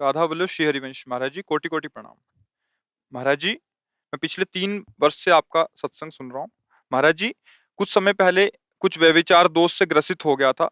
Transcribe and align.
राधा 0.00 0.24
वल्लभ 0.24 0.48
श्री 0.48 0.64
हरिवंश 0.66 1.04
महाराज 1.08 1.32
जी 1.32 1.42
कोटि 1.42 1.68
कोटि 1.68 1.88
प्रणाम। 1.88 2.14
महाराज 3.12 3.38
जी, 3.40 3.50
मैं 3.50 4.18
पिछले 4.22 4.44
तीन 4.44 4.82
वर्ष 5.00 5.14
से 5.16 5.30
आपका 5.30 5.62
सत्संग 5.76 6.12
सुन 6.12 6.30
रहा 6.30 6.40
हूँ। 6.40 6.50
महाराज 6.92 7.14
जी, 7.14 7.32
कुछ 7.78 7.92
समय 7.94 8.12
पहले 8.12 8.46
कुछ 8.82 8.98
व्यविचार 8.98 9.48
दोष 9.48 9.78
से 9.78 9.86
ग्रसित 9.86 10.24
हो 10.24 10.36
गया 10.36 10.52
था, 10.52 10.68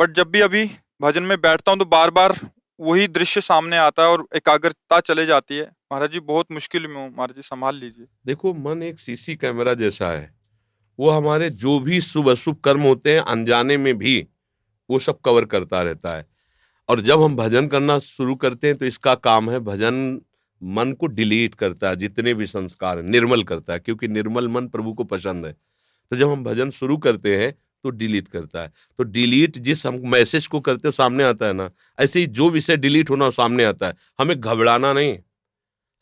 पर 0.00 0.10
जब 0.12 0.30
भी 0.30 0.40
अभी 0.40 0.64
भजन 1.00 1.22
में 1.22 1.40
बैठता 1.40 1.72
हूँ 1.72 1.78
तो 1.78 1.84
बार 1.86 2.10
बार 2.10 2.38
वही 2.80 3.08
दृश्य 3.08 3.40
सामने 3.40 3.76
आता 3.78 4.02
है 4.02 4.08
और 4.08 4.26
एकाग्रता 4.36 5.00
चले 5.00 5.26
जाती 5.26 5.56
है। 5.56 5.70
महाराज 5.92 6.10
जी, 6.10 6.20
बहुत 6.20 6.52
मुश्किल 6.52 6.86
में 6.86 6.96
हूँ, 6.96 7.08
महाराज 7.08 7.36
जी, 7.36 7.42
संभाल 7.42 7.76
लीजिए। 7.76 8.06
देखो, 8.26 8.54
मन 8.54 8.82
एक 8.82 9.00
सीसी 9.00 9.36
कैमरा 9.36 9.74
जैसा 9.76 10.10
है। 10.10 10.34
वो 10.98 11.10
हमारे 11.10 11.50
जो 11.50 11.78
भी 11.80 12.00
शुभ 12.02 12.30
अशुभ 12.30 12.60
कर्म 12.64 12.82
होते 12.82 13.14
हैं, 13.14 13.20
अनजाने 13.20 13.76
में 13.76 13.96
भी 13.98 14.26
वो 14.90 14.98
सब 15.00 15.20
कवर 15.20 15.44
करता 15.46 15.82
रहता 15.82 16.16
है। 16.16 16.34
और 16.88 17.00
जब 17.00 17.22
हम 17.22 17.36
भजन 17.36 17.66
करना 17.68 17.98
शुरू 17.98 18.34
करते 18.34 18.66
हैं 18.66 18.76
तो 18.76 18.86
इसका 18.86 19.14
काम 19.14 19.50
है 19.50 19.58
भजन 19.60 20.20
मन 20.62 20.92
को 20.92 21.06
डिलीट 21.06 21.54
करता 21.54 21.88
है, 21.88 21.96
जितने 21.96 22.34
भी 22.34 22.46
संस्कार 22.46 23.02
निर्मल 23.02 23.42
करता 23.42 23.72
है, 23.72 23.78
क्योंकि 23.78 24.08
निर्मल 24.08 24.48
मन 24.48 24.66
प्रभु 24.68 24.92
को 24.92 25.04
पसंद 25.04 25.46
है। 25.46 25.52
तो 25.52 26.16
जब 26.16 26.30
हम 26.30 26.44
भजन 26.44 26.70
शुरू 26.70 26.96
करते 26.96 27.36
हैं 27.36 27.52
तो 27.84 27.90
डिलीट 27.90 28.28
करता 28.28 28.62
है। 28.62 28.72
तो 28.98 29.04
डिलीट 29.04 29.58
जिस 29.58 29.86
हम 29.86 30.00
मैसेज 30.04 30.46
को 30.46 30.60
करते 30.60 30.88
हो 30.88 30.92
सामने 30.92 31.24
आता 31.24 31.46
है 31.46 31.52
ना, 31.52 31.70
ऐसे 31.98 32.20
ही 32.20 32.26
जो 32.28 32.48
विषय 32.50 32.76
डिलीट 32.76 33.10
होना 33.10 33.30
सामने 33.30 33.64
आता 33.64 33.86
है। 33.86 33.94
हमें 34.18 34.40
घबराना 34.40 34.92
नहीं 34.92 35.18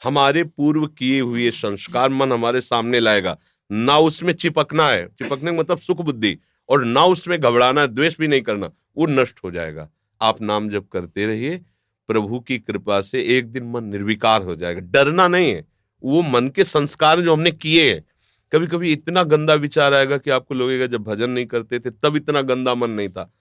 हमारे 0.03 0.45
पूर्व 0.45 0.87
किए 0.89 1.21
हुए 1.21 1.51
संस्कार 1.51 2.09
मन 2.11 2.33
हमारे 2.33 2.61
सामने 2.61 3.01
लाएगा। 3.01 3.37
ना 3.71 3.99
उसमें 3.99 4.33
चिपकना 4.33 4.89
है। 4.89 5.07
चिपकने 5.09 5.51
का 5.51 5.57
मतलब 5.57 5.79
सुख 5.79 6.01
बुद्धि। 6.01 6.37
और 6.69 6.85
ना 6.85 7.05
उसमें 7.05 7.39
घबराना 7.41 7.87
द्वेष 7.87 8.19
भी 8.19 8.29
नहीं 8.29 8.43
करना, 8.43 8.71
वो 8.97 9.07
नष्ट 9.07 9.41
हो 9.45 9.51
जाएगा। 9.51 9.89
आप 10.21 10.43
नाम 10.43 10.69
जब 10.71 10.89
करते 10.89 11.27
रहिए, 11.27 11.57
प्रभु 12.09 12.41
की 12.41 12.59
कृपा 12.59 13.01
से 13.01 13.23
एक 13.39 13.47
दिन 13.47 13.71
मन 13.71 13.85
निर्विकार 13.85 14.43
हो 14.43 14.55
जाएगा। 14.55 14.81
डरना 14.81 15.29
नहीं 15.29 15.53
है। 15.53 15.65
वो 16.03 16.23
मन 16.23 16.49
के 16.49 16.65
संस्कार 16.65 17.21
जो 17.21 17.33
हमने 17.33 17.51
किए 17.51 17.93
हैं 17.93 18.05
कभी 18.53 18.67
कभी 18.67 18.93
इतना 18.93 19.23
गंदा 19.23 19.55
विचार 19.55 19.95
आएगा 19.95 20.17
कि 20.19 20.31
आपको 20.31 20.55
लगेगा 20.55 20.87
जब 20.87 21.03
भजन 21.03 21.31
नहीं 21.31 21.47
करते 21.47 21.79
थे, 21.79 21.91
तब 21.91 22.17
इतना 22.17 22.43
गंदा 22.43 22.75
मन 22.75 22.91
नहीं 22.91 23.09
था। 23.09 23.33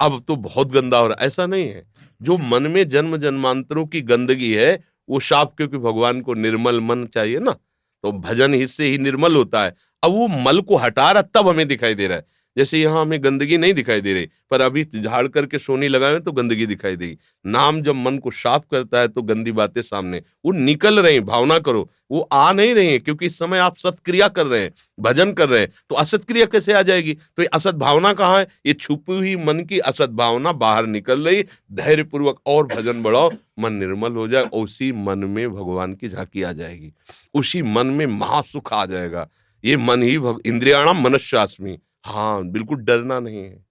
अब 0.00 0.22
तो 0.28 0.36
बहुत 0.36 0.72
गंदा 0.72 0.98
हो 0.98 1.06
रहा 1.06 1.24
ऐसा 1.24 1.46
नहीं 1.46 1.68
है। 1.68 1.84
जो 2.22 2.36
मन 2.38 2.62
में 2.62 2.88
जन्म 2.88 3.16
जन्मांतरों 3.16 3.86
की 3.86 4.00
गंदगी 4.00 4.52
है, 4.54 4.84
वो 5.08 5.20
साफ़ 5.20 5.48
क्योंकि 5.56 5.78
भगवान 5.78 6.20
को 6.20 6.34
निर्मल 6.34 6.80
मन 6.80 7.06
चाहिए 7.06 7.38
ना 7.38 7.50
तो 7.50 8.12
भजन 8.12 8.54
हिस्से 8.54 8.86
ही 8.86 8.98
निर्मल 8.98 9.36
होता 9.36 9.64
है। 9.64 9.74
अब 10.02 10.10
वो 10.10 10.26
मल 10.28 10.60
को 10.60 10.76
हटा 10.76 11.10
रहा, 11.12 11.22
तब 11.22 11.48
हमें 11.48 11.66
दिखाई 11.68 11.94
दे 11.94 12.06
रहा 12.08 12.18
है। 12.18 12.24
जैसे 12.56 12.78
यहाँ 12.78 13.00
हमें 13.02 13.22
गंदगी 13.24 13.56
नहीं 13.56 13.74
दिखाई 13.74 14.00
दे 14.00 14.12
रही, 14.14 14.28
पर 14.50 14.60
अभी 14.60 14.84
झाड़ 14.94 15.26
करके 15.28 15.58
सोनी 15.58 15.88
लगाए 15.88 16.18
तो 16.18 16.32
गंदगी 16.32 16.66
दिखाई 16.66 16.96
देगी। 16.96 17.18
नाम 17.44 17.80
जब 17.82 17.94
मन 17.96 18.18
को 18.18 18.30
साफ़ 18.32 18.62
करता 18.70 19.00
है 19.00 19.08
तो 19.08 19.22
गंदी 19.22 19.52
बातें 19.52 19.80
सामने, 19.82 20.22
वो 20.44 20.52
निकल 20.52 21.00
रही 21.00 21.20
भावना 21.22 21.58
करो, 21.60 21.88
वो 22.10 22.20
आ 22.22 22.52
नहीं 22.52 22.74
रही 22.74 22.88
है, 22.88 22.98
क्योंकि 22.98 23.26
इस 23.26 23.38
समय 23.38 23.58
आप 23.58 23.76
सत्क्रिया 23.76 24.28
कर 24.28 24.46
रहे 24.46 24.60
हैं, 24.60 24.72
भजन 25.00 25.32
कर 25.32 25.48
रहे 25.48 25.60
हैं 25.60 25.70
तो 25.88 25.94
असत 25.96 26.24
क्रिया 26.24 26.46
कैसे 26.46 26.72
आ 26.72 26.82
जाएगी? 26.82 27.14
तो 27.14 27.42
ये 27.42 27.48
असत 27.48 27.74
भावना 27.76 28.12
कहाँ 28.12 28.38
है? 28.38 28.46
ये 28.66 28.72
छुपी 28.74 29.12
हुई 29.12 29.36
मन 29.36 29.60
की 29.60 29.78
असत 29.80 30.10
भावना 30.12 30.52
बाहर 30.54 30.86
निकल 30.88 31.20
रही 31.20 31.42
धैर्य 31.72 32.02
पूर्वक 32.04 32.40
और 32.46 32.66
भजन 32.66 33.02
बढ़ाओ, 33.02 33.30
मन 33.58 33.72
निर्मल 33.74 34.12
हो 34.12 34.26
जाए, 34.28 34.44
उसी 34.44 34.90
मन 34.94 35.18
में 35.20 35.48
भगवान 35.50 35.94
की 35.94 36.08
झांकी 36.08 36.42
आ 36.42 36.52
जाएगी। 36.52 36.92
उसी 37.34 37.62
मन 37.64 37.86
में 37.88 38.06
महासुख 38.08 38.72
आ 38.72 38.84
जाएगा। 38.86 39.28
ये 39.64 39.76
मन 39.76 40.02
ही 40.02 40.14
इंद्रियाणाम 40.46 41.02
मनस्यास्मी 41.02 41.78
हाँ 42.04 42.44
बिल्कुल 42.44 42.78
डरना 42.78 43.20
नहीं 43.20 43.44
है। 43.44 43.64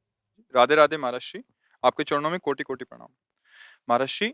राधे 0.54 0.76
राधे 0.76 0.98
महाराज 0.98 1.22
श्री 1.22 1.42
आपके 1.84 2.04
चरणों 2.04 2.30
में 2.30 2.40
कोटि 2.40 2.64
कोटि 2.64 2.86
प्रणाम। 2.86 3.08
महाराज 3.90 4.08
श्री 4.08 4.34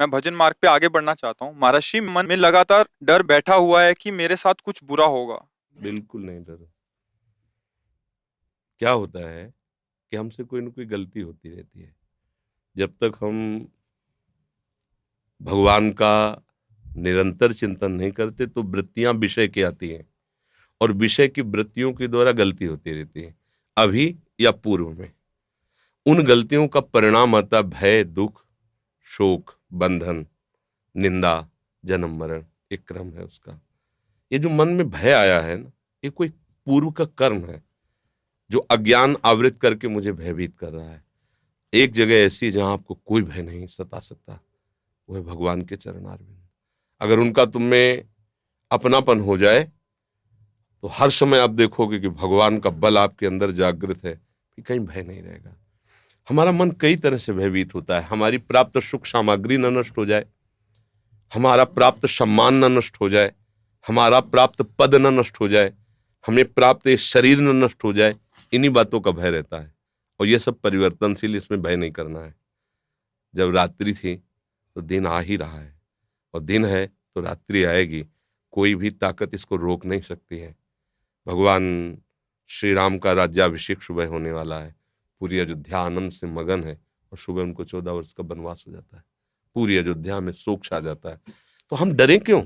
मैं 0.00 0.10
भजन 0.10 0.34
मार्ग 0.34 0.56
पे 0.62 0.68
आगे 0.68 0.88
बढ़ना 0.88 1.14
चाहता 1.14 1.44
हूँ। 1.44 1.54
महाराज 1.58 1.82
श्री 1.82 2.00
मन 2.00 2.26
में 2.26 2.36
लगातार 2.36 2.88
डर 3.02 3.22
बैठा 3.22 3.54
हुआ 3.54 3.82
है 3.82 3.94
कि 3.94 4.10
मेरे 4.10 4.36
साथ 4.36 4.54
कुछ 4.54 4.84
बुरा 4.84 5.06
होगा। 5.06 5.38
बिल्कुल 5.76 6.22
नहीं 6.22 6.40
डर। 6.40 6.66
क्या 8.80 8.90
होता 8.90 9.28
है 9.30 9.44
कि 10.12 10.16
हमसे 10.16 10.44
कोई 10.44 10.60
ना 10.60 10.70
कोई 10.70 10.84
गलती 10.84 11.20
होती 11.20 11.50
रहती 11.50 11.80
है। 11.80 11.94
जब 12.76 12.96
तक 13.02 13.18
हम 13.20 13.68
भगवान 15.40 15.90
का 15.92 16.42
निरंतर 16.86 17.52
चिंतन 17.52 17.92
नहीं 17.92 18.10
करते 18.10 18.46
तो 18.46 18.62
वृत्तियाँ 18.62 19.12
विषय 19.12 19.48
की 19.48 19.62
आती 19.62 19.88
हैं। 19.88 20.13
और 20.80 20.92
विषय 20.92 21.28
की 21.28 21.40
वृत्तियों 21.40 21.92
के 21.92 22.08
द्वारा 22.08 22.32
गलती 22.32 22.64
होती 22.64 22.92
रहती 22.92 23.22
है, 23.22 23.34
अभी 23.76 24.16
या 24.40 24.50
पूर्व 24.50 24.90
में। 24.90 25.12
उन 26.06 26.22
गलतियों 26.22 26.68
का 26.68 26.80
परिणाम 26.80 27.34
आता 27.34 27.62
भय, 27.62 28.04
दुख, 28.04 28.44
शोक, 29.04 29.54
बंधन, 29.72 30.26
निंदा, 30.96 31.48
जन्म 31.84 32.18
मरण, 32.18 32.44
एक 32.72 32.84
क्रम 32.88 33.10
है 33.10 33.24
उसका। 33.24 33.60
ये 34.32 34.38
जो 34.38 34.50
मन 34.50 34.68
में 34.68 34.90
भय 34.90 35.12
आया 35.12 35.40
है 35.40 35.56
ना, 35.56 35.72
ये 36.04 36.10
कोई 36.10 36.28
पूर्व 36.66 36.90
का 36.90 37.04
कर्म 37.04 37.44
है, 37.44 37.62
जो 38.50 38.58
अज्ञान 38.58 39.16
आवृत 39.24 39.56
करके 39.56 39.88
मुझे 39.88 40.12
भयभीत 40.12 40.58
कर 40.58 40.68
रहा 40.68 40.90
है। 40.90 41.04
एक 41.74 41.92
जगह 41.92 42.14
ऐसी 42.14 42.50
जहाँ 42.50 42.72
आपको 42.72 42.94
कोई 42.94 43.22
भय 43.22 43.42
नहीं 43.42 43.66
सता 43.66 44.00
सकता 44.00 44.40
वो 45.08 45.16
है 45.16 45.22
भगवान 45.22 45.62
के 45.62 45.76
चरणारविंद। 45.76 46.48
अगर 47.00 47.18
उनका 47.18 47.44
तुम 47.46 47.62
में 47.62 48.08
अपनापन 48.70 49.20
हो 49.20 49.38
जाए 49.38 49.70
तो 50.84 50.88
हर 50.88 51.10
समय 51.10 51.38
आप 51.38 51.50
देखोगे 51.50 51.98
कि 51.98 52.08
भगवान 52.08 52.58
का 52.58 52.70
बल 52.70 52.98
आपके 52.98 53.26
अंदर 53.26 53.50
जागृत 53.50 54.04
है 54.04 54.20
कि 54.56 54.62
कहीं 54.62 54.80
भय 54.80 55.02
नहीं 55.02 55.22
रहेगा। 55.22 55.56
हमारा 56.28 56.52
मन 56.52 56.70
कई 56.70 56.96
तरह 56.96 57.18
से 57.18 57.32
भयभीत 57.32 57.74
होता 57.74 58.00
है। 58.00 58.06
हमारी 58.06 58.38
प्राप्त 58.38 58.78
सुख 58.78 59.06
सामग्री 59.06 59.56
न 59.56 59.66
नष्ट 59.66 59.98
हो 59.98 60.06
जाए, 60.06 60.26
हमारा 61.34 61.64
प्राप्त 61.64 62.06
सम्मान 62.06 62.54
न 62.54 62.78
नष्ट 62.78 62.96
हो 63.00 63.08
जाए, 63.08 63.32
हमारा 63.88 64.20
प्राप्त 64.20 64.62
पद 64.62 64.94
न 64.94 65.20
नष्ट 65.20 65.40
हो 65.40 65.48
जाए, 65.48 65.72
हमें 66.26 66.52
प्राप्त 66.52 66.88
शरीर 66.88 67.38
न 67.38 67.64
नष्ट 67.64 67.84
हो 67.84 67.92
जाए, 67.92 68.16
इन्हीं 68.52 68.70
बातों 68.70 69.00
का 69.00 69.10
भय 69.10 69.30
रहता 69.30 69.60
है। 69.60 69.74
और 70.20 70.26
ये 70.26 70.38
सब 70.38 70.54
परिवर्तनशील 70.54 71.36
इसमें 71.36 71.62
भय 71.62 71.76
नहीं 71.76 71.90
करना 71.90 72.20
है। 72.20 72.34
जब 73.34 73.54
रात्रि 73.54 73.94
थी 73.94 74.16
तो 74.74 74.80
दिन 74.80 75.06
आ 75.06 75.20
ही 75.20 75.36
रहा 75.36 75.60
है। 75.60 75.80
और 76.34 76.40
दिन 76.40 76.64
है 76.64 76.86
तो 76.86 77.20
रात्रि 77.20 77.64
आएगी। 77.64 78.04
कोई 78.50 78.74
भी 78.74 78.90
ताकत 78.90 79.30
इसको 79.34 79.56
रोक 79.56 79.86
नहीं 79.86 80.00
सकती 80.00 80.38
है। 80.38 80.63
भगवान 81.26 81.98
श्री 82.46 82.74
राम 82.74 82.98
का 82.98 83.12
राज्याभिषेक 83.12 83.82
सुबह 83.82 84.06
होने 84.06 84.32
वाला 84.32 84.60
है। 84.60 84.76
पूरी 85.20 85.38
अयोध्या 85.38 85.78
आनंद 85.78 86.10
से 86.10 86.26
मगन 86.26 86.64
है 86.64 86.80
और 87.12 87.18
सुबह 87.18 87.42
उनको 87.42 87.64
चौदह 87.64 87.92
वर्ष 87.92 88.12
का 88.12 88.24
वनवास 88.24 88.64
हो 88.68 88.72
जाता 88.72 88.96
है। 88.96 89.04
पूरी 89.54 89.76
अयोध्या 89.76 90.20
में 90.20 90.32
शोक 90.32 90.64
छा 90.64 90.80
जाता 90.80 91.08
है। 91.08 91.20
तो 91.70 91.76
हम 91.76 91.92
डरे 91.92 92.18
क्यों? 92.18 92.42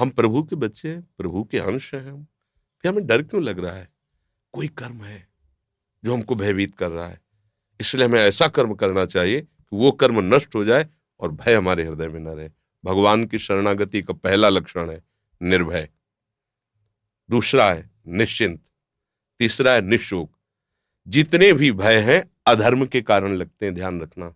हम 0.00 0.10
प्रभु 0.10 0.42
के 0.42 0.56
बच्चे 0.56 0.88
हैं, 0.88 1.08
प्रभु 1.18 1.44
के 1.44 1.58
अंश 1.58 1.94
हैं 1.94 2.10
हम। 2.10 2.26
फिर 2.82 2.92
हमें 2.92 3.06
डर 3.06 3.22
क्यों 3.22 3.42
लग 3.42 3.58
रहा 3.58 3.74
है? 3.74 3.92
कोई 4.52 4.68
कर्म 4.68 5.04
है 5.04 5.28
जो 6.04 6.14
हमको 6.14 6.34
भयभीत 6.34 6.74
कर 6.74 6.90
रहा 6.90 7.08
है। 7.08 7.20
इसलिए 7.80 8.04
हमें 8.04 8.20
ऐसा 8.20 8.48
कर्म 8.48 8.74
करना 8.74 9.06
चाहिए 9.06 9.40
कि 9.40 9.76
वो 9.76 9.92
कर्म 9.92 10.34
नष्ट 10.34 10.54
हो 10.54 10.64
जाए 10.64 10.88
और 11.20 11.32
भय 11.32 11.54
हमारे 11.54 11.84
हृदय 11.84 12.08
में 12.08 12.20
न 12.20 12.28
रहे। 12.28 12.50
भगवान 12.84 13.26
की 13.26 13.38
शरणागति 13.38 14.02
का 14.02 14.14
पहला 14.14 14.48
लक्षण 14.48 14.90
है, 14.90 15.04
निर्भय। 15.42 15.88
दूसरा 17.30 17.70
है 17.72 17.90
निश्चिंत, 18.08 18.60
तीसरा 19.40 19.72
है 19.72 19.80
निशोक। 19.82 20.30
जितने 21.06 21.52
भी 21.52 21.70
भय 21.72 21.98
हैं, 22.02 22.22
अधर्म 22.46 22.84
के 22.86 23.00
कारण 23.02 23.34
लगते 23.34 23.66
हैं, 23.66 23.74
ध्यान 23.74 24.00
रखना। 24.00 24.34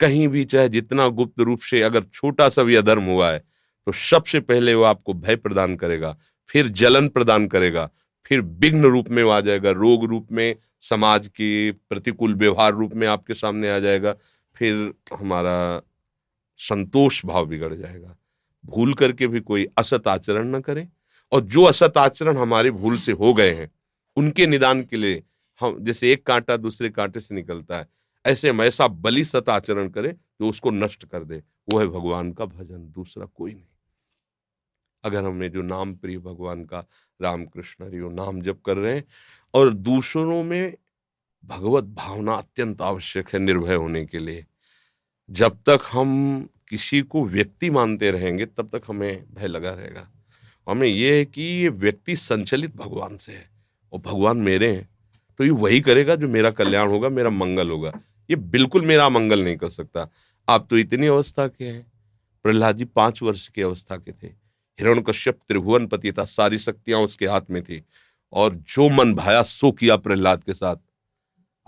कहीं 0.00 0.26
भी 0.28 0.44
चाहे 0.44 0.68
जितना 0.68 1.08
गुप्त 1.10 1.40
रूप 1.40 1.60
से 1.60 1.82
अगर 1.82 2.04
छोटा 2.04 2.48
सा 2.48 2.62
भी 2.62 2.74
अधर्म 2.74 3.04
हुआ 3.04 3.30
है 3.30 3.38
तो 3.86 3.92
सबसे 3.92 4.40
पहले 4.40 4.74
वो 4.74 4.82
आपको 4.82 5.14
भय 5.14 5.36
प्रदान 5.36 5.74
करेगा, 5.76 6.16
फिर 6.50 6.68
जलन 6.70 7.08
प्रदान 7.08 7.46
करेगा, 7.46 7.88
फिर 8.26 8.40
विघ्न 8.40 8.84
रूप 8.84 9.08
में 9.08 9.22
वो 9.22 9.30
आ 9.30 9.40
जाएगा, 9.40 9.70
रोग 9.70 10.04
रूप 10.04 10.28
में, 10.32 10.56
समाज 10.82 11.26
के 11.28 11.70
प्रतिकूल 11.72 12.34
व्यवहार 12.34 12.72
रूप 12.72 12.94
में 12.94 13.06
आपके 13.08 13.34
सामने 13.34 13.70
आ 13.70 13.78
जाएगा, 13.78 14.14
फिर 14.56 14.92
हमारा 15.12 15.82
संतोष 16.60 17.24
भाव 17.26 17.46
बिगड़ 17.46 17.72
जाएगा। 17.74 18.16
भूल 18.64 18.94
करके 18.94 19.26
भी 19.26 19.40
कोई 19.40 19.66
असत 19.78 20.08
आचरण 20.08 20.56
न 20.56 20.60
करें। 20.60 20.88
और 21.32 21.40
जो 21.40 21.62
असत 21.64 21.96
आचरण 21.96 22.36
हमारे 22.36 22.70
भूल 22.70 22.96
से 22.96 23.12
हो 23.12 23.34
गए 23.34 23.54
हैं, 23.54 23.70
उनके 24.16 24.46
निदान 24.46 24.82
के 24.82 24.96
लिए 24.96 25.22
हम, 25.60 25.84
जैसे 25.84 26.12
एक 26.12 26.26
कांटा 26.26 26.56
दूसरे 26.56 26.90
कांटे 26.90 27.20
से 27.20 27.34
निकलता 27.34 27.78
है, 27.78 27.88
ऐसे 28.26 28.50
हम, 28.50 28.62
ऐसा 28.62 28.88
बलि 28.88 29.24
सत 29.24 29.48
आचरण 29.48 29.88
करे 29.88 30.12
जो 30.12 30.50
उसको 30.50 30.70
नष्ट 30.70 31.04
कर 31.04 31.24
दे। 31.24 31.42
वो 31.72 31.78
है 31.78 31.86
भगवान 31.86 32.32
का 32.32 32.44
भजन, 32.44 32.92
दूसरा 32.92 33.26
कोई 33.26 33.52
नहीं। 33.52 33.64
अगर 35.04 35.24
हमें 35.24 35.50
जो 35.50 35.62
नाम 35.62 35.94
प्रिय 35.94 36.18
भगवान 36.18 36.64
का 36.64 36.84
राम 37.22 37.44
कृष्ण 37.44 38.10
नाम 38.14 38.42
जप 38.42 38.60
कर 38.66 38.76
रहे 38.76 38.94
हैं, 38.94 39.04
और 39.54 39.74
दूसरों 39.74 40.44
में 40.44 40.76
भगवत 41.44 41.84
भावना 41.84 42.34
अत्यंत 42.34 42.82
आवश्यक 42.82 43.28
है 43.28 43.38
निर्भय 43.38 43.74
होने 43.74 44.04
के 44.04 44.18
लिए, 44.18 44.46
जब 45.30 45.58
तक 45.68 45.78
हम 45.92 46.48
किसी 46.68 47.02
को 47.02 47.24
व्यक्ति 47.24 47.70
मानते 47.70 48.10
रहेंगे, 48.10 48.46
तब 48.46 48.78
तक 48.78 48.82
हमें 48.88 49.34
भय 49.34 49.46
लगा 49.46 49.74
रहेगा। 49.74 50.11
हमें 50.68 50.88
यह 50.88 51.14
है 51.14 51.24
कि 51.24 51.42
ये 51.42 51.68
व्यक्ति 51.68 52.16
संचलित 52.16 52.76
भगवान 52.76 53.16
से 53.16 53.32
है 53.32 53.50
और 53.92 53.98
भगवान 53.98 54.36
मेरे 54.36 54.76
हैं। 54.76 54.88
तो 55.38 55.44
ये 55.44 55.50
वही 55.50 55.80
करेगा 55.80 56.16
जो 56.16 56.28
मेरा 56.28 56.50
कल्याण 56.50 56.88
होगा, 56.88 57.08
मेरा 57.08 57.30
मंगल 57.30 57.70
होगा। 57.70 57.92
ये 58.30 58.36
बिल्कुल 58.36 58.86
मेरा 58.86 59.08
मंगल 59.08 59.44
नहीं 59.44 59.56
कर 59.56 59.68
सकता। 59.68 60.10
आप 60.48 60.66
तो 60.70 60.78
इतनी 60.78 61.06
अवस्था 61.06 61.48
के 61.48 61.64
हैं। 61.64 61.92
प्रहलाद 62.42 62.76
जी 62.76 62.84
पाँच 62.84 63.22
वर्ष 63.22 63.48
की 63.48 63.62
अवस्था 63.62 63.96
के 63.96 64.12
थे। 64.12 64.26
हिरण 64.80 65.00
कश्यप 65.00 65.38
त्रिभुवन 65.48 65.86
पति 65.86 66.12
था, 66.12 66.24
सारी 66.24 66.58
शक्तियाँ 66.58 67.00
उसके 67.00 67.26
हाथ 67.26 67.40
में 67.50 67.62
थी। 67.62 67.84
और 68.32 68.54
जो 68.54 68.88
मन 68.88 69.14
भाया, 69.14 69.42
सो 69.42 69.72
किया 69.72 69.96
प्रहलाद 69.96 70.44
के 70.44 70.54
साथ। 70.54 70.76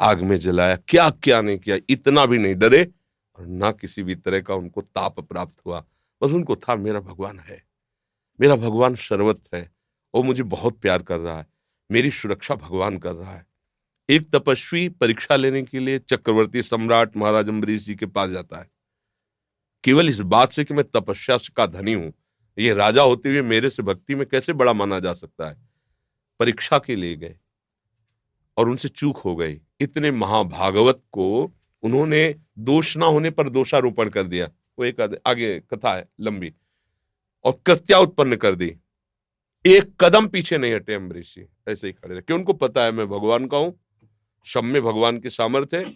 आग 0.01 0.21
में 0.21 0.39
जलाया 0.39 0.77
क्या 0.77 1.11
क्या 1.11 1.41
नहीं 1.41 1.59
किया, 1.59 1.77
इतना 1.89 2.27
भी 2.27 2.39
नहीं 2.39 2.55
डरे। 2.55 2.91
और 3.39 3.47
ना 3.47 3.73
किसी 3.73 4.03
भी 4.03 4.15
तरह 4.15 4.41
का 4.41 4.55
उनको 4.55 4.81
ताप 4.81 5.21
प्राप्त 5.21 5.67
हुआ। 5.67 5.85
बस 6.23 6.31
उनको 6.31 6.57
था, 6.57 6.77
मेरा 6.77 7.01
भगवान 7.01 7.39
है। 7.39 7.74
मेरा 8.41 8.57
भगवान 8.57 8.95
सर्वत्र 8.95 9.57
है 9.57 9.71
वो 10.15 10.23
मुझे 10.23 10.43
बहुत 10.43 10.79
प्यार 10.79 11.03
कर 11.03 11.19
रहा 11.19 11.39
है। 11.39 11.47
मेरी 11.91 12.11
सुरक्षा 12.11 12.55
भगवान 12.55 12.97
कर 12.99 13.13
रहा 13.13 13.35
है। 13.35 13.47
एक 14.09 14.31
तपस्वी 14.31 14.89
परीक्षा 14.91 15.37
लेने 15.37 15.63
के 15.63 15.79
लिए 15.79 15.99
चक्रवर्ती 16.01 16.63
सम्राट 16.63 17.17
महाराज 17.17 17.49
अम्बरीश 17.49 17.85
जी 17.85 17.95
के 17.95 18.07
पास 18.07 18.31
जाता 18.31 18.59
है। 18.59 18.69
केवल 19.85 20.09
इस 20.09 20.19
बात 20.27 20.53
से 20.53 20.65
कि 20.65 20.75
मैं 20.75 20.85
तपस्या 20.87 21.39
का 21.57 21.67
धनी 21.69 21.93
हूँ। 21.93 22.13
ये 22.59 22.75
राजा 22.75 23.03
होते 23.03 23.29
हुए 23.29 23.43
मेरे 23.43 23.71
से 23.71 23.83
भक्ति 23.83 24.15
में 24.15 24.27
कैसे 24.27 24.53
बड़ा 24.53 24.73
माना 24.73 24.99
जा 25.01 25.13
सकता 25.13 25.49
है? 25.49 25.57
परीक्षा 26.41 26.79
के 26.79 26.97
लिए 26.97 27.17
गए, 27.17 27.37
और 28.57 28.69
उनसे 28.69 28.89
चूक 28.89 29.17
हो 29.17 29.35
गई। 29.37 29.61
इतने 29.81 30.11
महाभागवत 30.11 31.03
को 31.13 31.53
उन्होंने 31.83 32.35
दोष 32.59 32.97
ना 32.97 33.07
होने 33.07 33.31
पर 33.31 33.49
दोषारोपण 33.49 34.09
कर 34.09 34.23
दिया। 34.25 34.47
वो 34.79 34.85
एक 34.85 35.01
आगे 35.27 35.59
कथा 35.71 35.95
है, 35.97 36.09
लंबी। 36.21 36.53
और 37.45 37.61
कृत्या 37.67 37.99
उत्पन्न 37.99 38.37
कर 38.37 38.55
दी। 38.55 38.75
एक 39.65 39.95
कदम 40.01 40.27
पीछे 40.27 40.59
नहीं 40.59 40.75
हटे 40.75 40.95
अम्बरीश 40.95 41.35
जी 41.35 41.47
ऐसे 41.69 41.87
ही 41.87 41.93
खड़े 41.93 42.15
रहे। 42.15 42.35
उनको 42.35 42.53
पता 42.53 42.85
है 42.85 42.93
मैं 42.93 43.09
भगवान 43.09 43.47
का 43.47 43.57
हूँ 43.57 43.75
में 44.47 44.83
भगवान 44.83 45.19
की 45.19 45.31
सामर्थ्य 45.31 45.93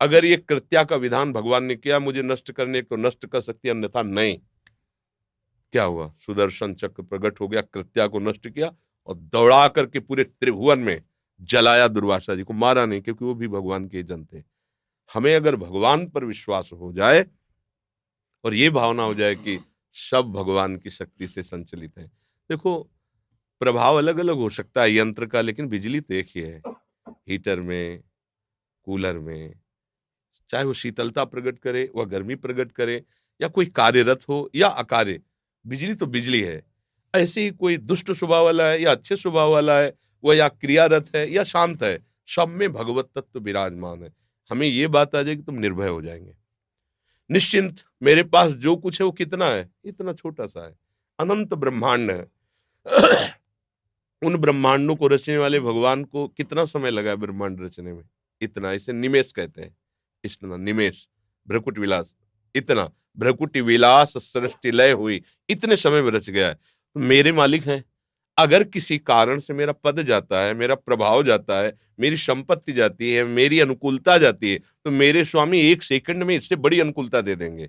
अगर 0.00 0.24
ये 0.24 0.36
कृत्या 0.38 0.82
का 0.84 0.96
विधान 0.96 1.32
भगवान 1.32 1.64
ने 1.64 1.74
किया, 1.76 1.98
मुझे 1.98 2.22
नष्ट 2.22 2.50
करने 2.52 2.82
को 2.82 2.96
नष्ट 2.96 3.26
कर 3.26 3.40
सकती 3.40 3.68
अन्यथा 3.68 4.02
नहीं। 4.02 4.38
क्या 5.74 5.84
हुआ? 5.84 6.12
सुदर्शन 6.20 6.74
चक्र 6.74 7.02
प्रकट 7.02 7.40
हो 7.40 7.48
गया, 7.48 7.60
कृत्या 7.62 8.06
को 8.06 8.18
नष्ट 8.18 8.48
किया 8.48 8.70
और 9.06 9.14
दौड़ा 9.14 9.66
करके 9.68 10.00
पूरे 10.00 10.24
त्रिभुवन 10.24 10.78
में 10.78 11.02
जलाया 11.40 11.88
दुर्वासा 11.88 12.34
जी 12.34 12.42
को। 12.42 12.52
मारा 12.52 12.84
नहीं, 12.86 13.00
क्योंकि 13.00 13.24
वो 13.24 13.34
भी 13.34 13.48
भगवान 13.48 13.88
के 13.88 14.02
जन 14.02 14.24
थे। 14.24 14.42
हमें 15.10 15.34
अगर 15.34 15.56
भगवान 15.56 16.06
पर 16.06 16.24
विश्वास 16.24 16.70
हो 16.72 16.92
जाए 16.92 17.24
और 18.44 18.54
ये 18.54 18.70
भावना 18.70 19.02
हो 19.02 19.14
जाए 19.14 19.34
कि 19.34 19.58
सब 19.98 20.22
भगवान 20.22 20.76
की 20.76 20.90
शक्ति 20.90 21.28
से 21.28 21.42
संचलित 21.42 21.98
है। 21.98 22.06
देखो, 22.50 22.90
प्रभाव 23.60 23.96
अलग 23.96 24.18
अलग 24.18 24.36
हो 24.36 24.50
सकता 24.50 24.82
है 24.82 24.96
यंत्र 24.96 25.26
का, 25.26 25.40
लेकिन 25.40 25.68
बिजली 25.68 26.00
तो 26.00 26.14
एक 26.14 26.26
ही 26.36 26.42
है। 26.42 26.62
हीटर 27.08 27.60
में, 27.60 28.02
कूलर 28.84 29.18
में, 29.18 29.54
चाहे 30.48 30.64
वो 30.64 30.72
शीतलता 30.72 31.24
प्रकट 31.24 31.58
करे, 31.58 31.90
वह 31.96 32.04
गर्मी 32.04 32.34
प्रकट 32.34 32.72
करे, 32.72 33.04
या 33.42 33.48
कोई 33.48 33.66
कार्यरत 33.66 34.20
हो, 34.28 34.50
या 34.54 34.68
अकार्य, 34.68 35.20
बिजली 35.66 35.94
तो 35.94 36.06
बिजली 36.06 36.40
है। 36.40 36.62
ऐसे 37.14 37.40
ही 37.40 37.50
कोई 37.50 37.76
दुष्ट 37.76 38.12
स्वभाव 38.12 38.44
वाला 38.44 38.64
है, 38.64 38.82
या 38.82 38.90
अच्छे 38.90 39.16
स्वभाव 39.16 39.50
वाला 39.50 39.80
है, 39.80 39.94
वह 40.24 40.36
या 40.36 40.48
क्रियारत 40.48 41.10
है, 41.16 41.32
या 41.32 41.44
शांत 41.44 41.82
है, 41.82 42.06
सब 42.26 42.48
में 42.48 42.72
भगवत 42.72 43.10
तत्व 43.14 43.40
विराजमान 43.40 44.02
है। 44.02 44.12
हमें 44.50 44.66
ये 44.66 44.86
बात 44.86 45.14
आ 45.14 45.22
जाए 45.22 45.36
कि 45.36 45.42
तुम 45.42 45.54
निर्भय 45.54 45.88
हो 45.88 46.02
जाएँगे। 46.02 46.37
निश्चिंत, 47.30 47.76
मेरे 48.02 48.22
पास 48.22 48.52
जो 48.52 48.76
कुछ 48.76 49.00
है 49.00 49.04
वो 49.04 49.12
कितना 49.12 49.46
है? 49.46 49.70
इतना 49.84 50.12
छोटा 50.12 50.46
सा 50.46 50.66
है। 50.66 50.78
अनंत 51.20 51.54
ब्रह्मांड 51.54 52.10
है। 52.10 52.26
उन 54.24 54.36
ब्रह्मांडों 54.36 54.96
को 54.96 55.06
रचने 55.06 55.38
वाले 55.38 55.60
भगवान 55.60 56.04
को 56.04 56.28
कितना 56.28 56.64
समय 56.64 56.90
लगा 56.90 57.10
है 57.10 57.16
ब्रह्मांड 57.16 57.60
रचने 57.60 57.92
में? 57.92 58.04
इतना, 58.40 58.72
इसे 58.72 58.92
निमेश 58.92 59.32
कहते 59.32 59.62
हैं। 59.62 59.76
इतना, 60.24 60.56
निमेश, 60.56 61.08
भ्रकुट 61.48 61.78
विलास, 61.78 62.14
इतना, 62.54 62.90
भ्रकुट 63.18 63.56
विलास 63.56 64.18
सृष्टि 64.18 64.70
लय 64.70 64.92
हुई, 64.92 65.22
इतने 65.50 65.76
समय 65.76 66.02
में 66.02 66.10
रच 66.10 66.30
गया 66.30 66.48
है। 66.48 66.54
तो 66.94 67.00
मेरे 67.00 67.32
मालिक 67.32 67.66
हैं 67.66 67.84
अगर 68.38 68.62
किसी 68.64 68.98
कारण 68.98 69.38
से 69.38 69.54
मेरा 69.54 69.72
पद 69.84 70.02
जाता 70.02 70.42
है, 70.42 70.54
मेरा 70.54 70.74
प्रभाव 70.74 71.22
जाता 71.24 71.58
है, 71.60 71.72
मेरी 72.00 72.16
संपत्ति 72.16 72.72
जाती 72.72 73.12
है, 73.12 73.24
मेरी 73.24 73.60
अनुकूलता 73.60 74.16
जाती 74.18 74.52
है 74.52 74.58
तो 74.58 74.90
मेरे 74.90 75.24
स्वामी 75.24 75.60
एक 75.62 75.82
सेकंड 75.82 76.22
में 76.22 76.34
इससे 76.36 76.56
बड़ी 76.56 76.80
अनुकूलता 76.80 77.20
दे 77.20 77.34
देंगे। 77.36 77.68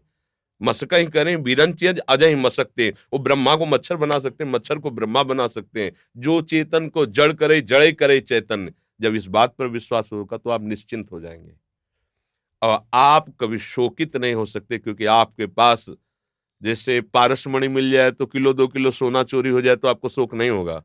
मसका 0.61 0.97
ही 0.97 1.05
करें 1.07 1.41
बीरन 1.43 1.73
चेंज 1.73 1.99
अजय 1.99 2.27
ही 2.27 2.35
मसकते। 2.35 2.89
वो 3.13 3.19
ब्रह्मा 3.19 3.55
को 3.55 3.65
मच्छर 3.65 3.95
बना 3.95 4.19
सकते 4.19 4.43
हैं 4.43 4.51
मच्छर 4.51 4.79
को 4.79 4.91
ब्रह्मा 4.91 5.23
बना 5.23 5.47
सकते 5.47 5.83
हैं। 5.83 5.91
जो 6.17 6.41
चेतन 6.43 6.88
को 6.88 7.05
जड़ 7.07 7.31
करे, 7.33 7.61
जड़े 7.61 7.91
करे 7.91 8.19
चेतन, 8.21 8.69
जब 8.99 9.15
इस 9.15 9.25
बात 9.27 9.55
पर 9.59 9.67
विश्वास 9.67 10.09
होगा 10.13 10.38
तो 10.38 10.49
आप 10.49 10.63
निश्चिंत 10.63 11.11
हो 11.11 11.19
जाएँगे। 11.19 11.53
और 12.61 12.79
आप 12.93 13.29
कभी 13.41 13.57
शोकित 13.59 14.17
नहीं 14.17 14.33
हो 14.33 14.45
सकते 14.45 14.77
क्योंकि 14.77 15.05
आपके 15.07 15.47
पास 15.47 15.89
जैसे 16.61 16.99
पारसमणि 17.03 17.67
मिल 17.69 17.91
जाए 17.91 18.11
तो 18.11 18.25
किलो 18.25 18.53
दो 18.53 18.67
किलो 18.67 18.91
सोना 18.91 19.23
चोरी 19.25 19.49
हो 19.49 19.61
जाए 19.61 19.75
तो 19.75 19.87
आपको 19.87 20.09
शोक 20.09 20.33
नहीं 20.33 20.49
होगा, 20.49 20.83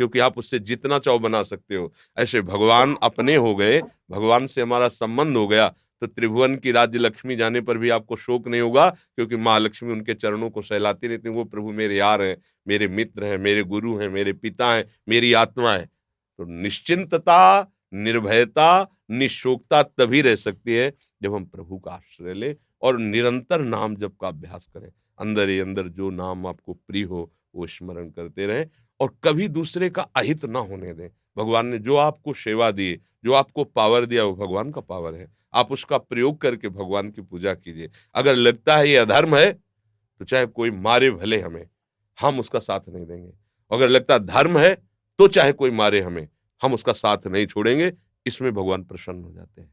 क्योंकि 0.00 0.18
आप 0.18 0.38
उससे 0.38 0.58
जितना 0.60 0.98
चाव 0.98 1.18
बना 1.20 1.42
सकते 1.44 1.74
हो। 1.74 1.92
ऐसे 2.16 2.40
भगवान 2.42 2.96
अपने 3.02 3.34
हो 3.36 3.54
गए, 3.56 3.80
भगवान 4.10 4.46
से 4.46 4.62
हमारा 4.62 4.88
संबंध 4.90 5.36
हो 5.36 5.46
गया 5.48 5.68
तो 6.02 6.06
त्रिभुवन 6.06 6.56
की 6.56 6.72
राज्य 6.72 6.98
लक्ष्मी 6.98 7.36
जाने 7.36 7.60
पर 7.60 7.78
भी 7.78 7.90
आपको 7.90 8.16
शोक 8.16 8.48
नहीं 8.48 8.60
होगा, 8.60 8.88
क्योंकि 8.88 9.36
माँ 9.38 9.58
लक्ष्मी 9.60 9.92
उनके 9.92 10.14
चरणों 10.14 10.50
को 10.50 10.62
सहलाती 10.62 11.08
रहती 11.08 11.28
वो 11.28 11.44
प्रभु 11.44 11.72
मेरे 11.72 11.96
यार 11.96 12.22
हैं, 12.22 12.36
मेरे 12.66 12.88
मित्र 12.88 13.24
हैं, 13.24 13.38
मेरे 13.38 13.62
गुरु 13.64 13.96
हैं, 13.98 14.08
मेरे 14.10 14.32
पिता 14.34 14.72
हैं, 14.72 14.84
मेरी 15.08 15.32
आत्मा 15.34 15.72
है। 15.72 15.84
तो 15.84 16.44
निश्चिंतता, 16.52 17.70
निर्भयता, 17.94 18.86
निशोकता 19.12 19.82
तभी 19.82 20.20
रह 20.22 20.34
सकती 20.36 20.74
है 20.74 20.92
जब 21.22 21.34
हम 21.34 21.44
प्रभु 21.46 21.78
का 21.78 21.90
आश्रय 21.92 22.34
लें 22.34 22.54
और 22.82 22.98
निरंतर 22.98 23.60
नाम 23.60 23.96
जप 23.96 24.16
का 24.20 24.28
अभ्यास 24.28 24.66
करें। 24.66 24.90
अंदर 25.18 25.48
ही 25.48 25.58
अंदर 25.60 25.88
जो 25.90 26.10
नाम 26.12 26.46
आपको 26.46 26.72
प्रिय 26.74 27.02
हो, 27.04 27.30
वो 27.54 27.66
स्मरण 27.66 28.08
करते 28.10 28.46
रहें 28.46 28.66
और 29.00 29.14
कभी 29.24 29.48
दूसरे 29.50 29.90
का 29.90 30.02
अहित 30.16 30.44
ना 30.46 30.58
होने 30.60 30.92
दें। 30.94 31.08
भगवान 31.36 31.66
ने 31.66 31.78
जो 31.80 31.96
आपको 31.96 32.34
सेवा 32.34 32.70
दी, 32.70 32.94
जो 33.24 33.32
आपको 33.32 33.64
पावर 33.66 34.04
दिया, 34.06 34.24
वो 34.24 34.34
भगवान 34.36 34.70
का 34.70 34.80
पावर 34.82 35.14
है। 35.14 35.32
आप 35.54 35.72
उसका 35.72 35.98
प्रयोग 35.98 36.40
करके 36.40 36.68
भगवान 36.70 37.10
की 37.10 37.22
पूजा 37.22 37.54
कीजिए। 37.54 37.90
अगर 38.14 38.34
लगता 38.34 38.76
है 38.76 38.88
ये 38.88 38.96
अधर्म 38.96 39.36
है 39.36 39.52
तो 40.20 40.24
चाहे 40.24 40.46
कोई 40.48 40.70
मारे 40.70 41.10
भले 41.10 41.40
हमें, 41.40 41.66
हम 42.18 42.38
उसका 42.40 42.58
साथ 42.60 42.88
नहीं 42.88 43.06
देंगे। 43.06 43.32
अगर 43.70 43.88
लगता 43.88 44.18
धर्म 44.20 44.58
है 44.58 44.74
तो 45.18 45.28
चाहे 45.28 45.52
कोई 45.52 45.70
मारे 45.72 46.00
हमें, 46.00 46.28
हम 46.60 46.74
उसका 46.74 46.92
साथ 46.94 47.26
नहीं 47.26 47.46
छोड़ेंगे, 47.46 47.92
इसमें 48.26 48.52
भगवान 48.52 48.84
प्रसन्न 48.84 49.22
हो 49.24 49.32
जाते 49.32 49.60
हैं। 49.60 49.70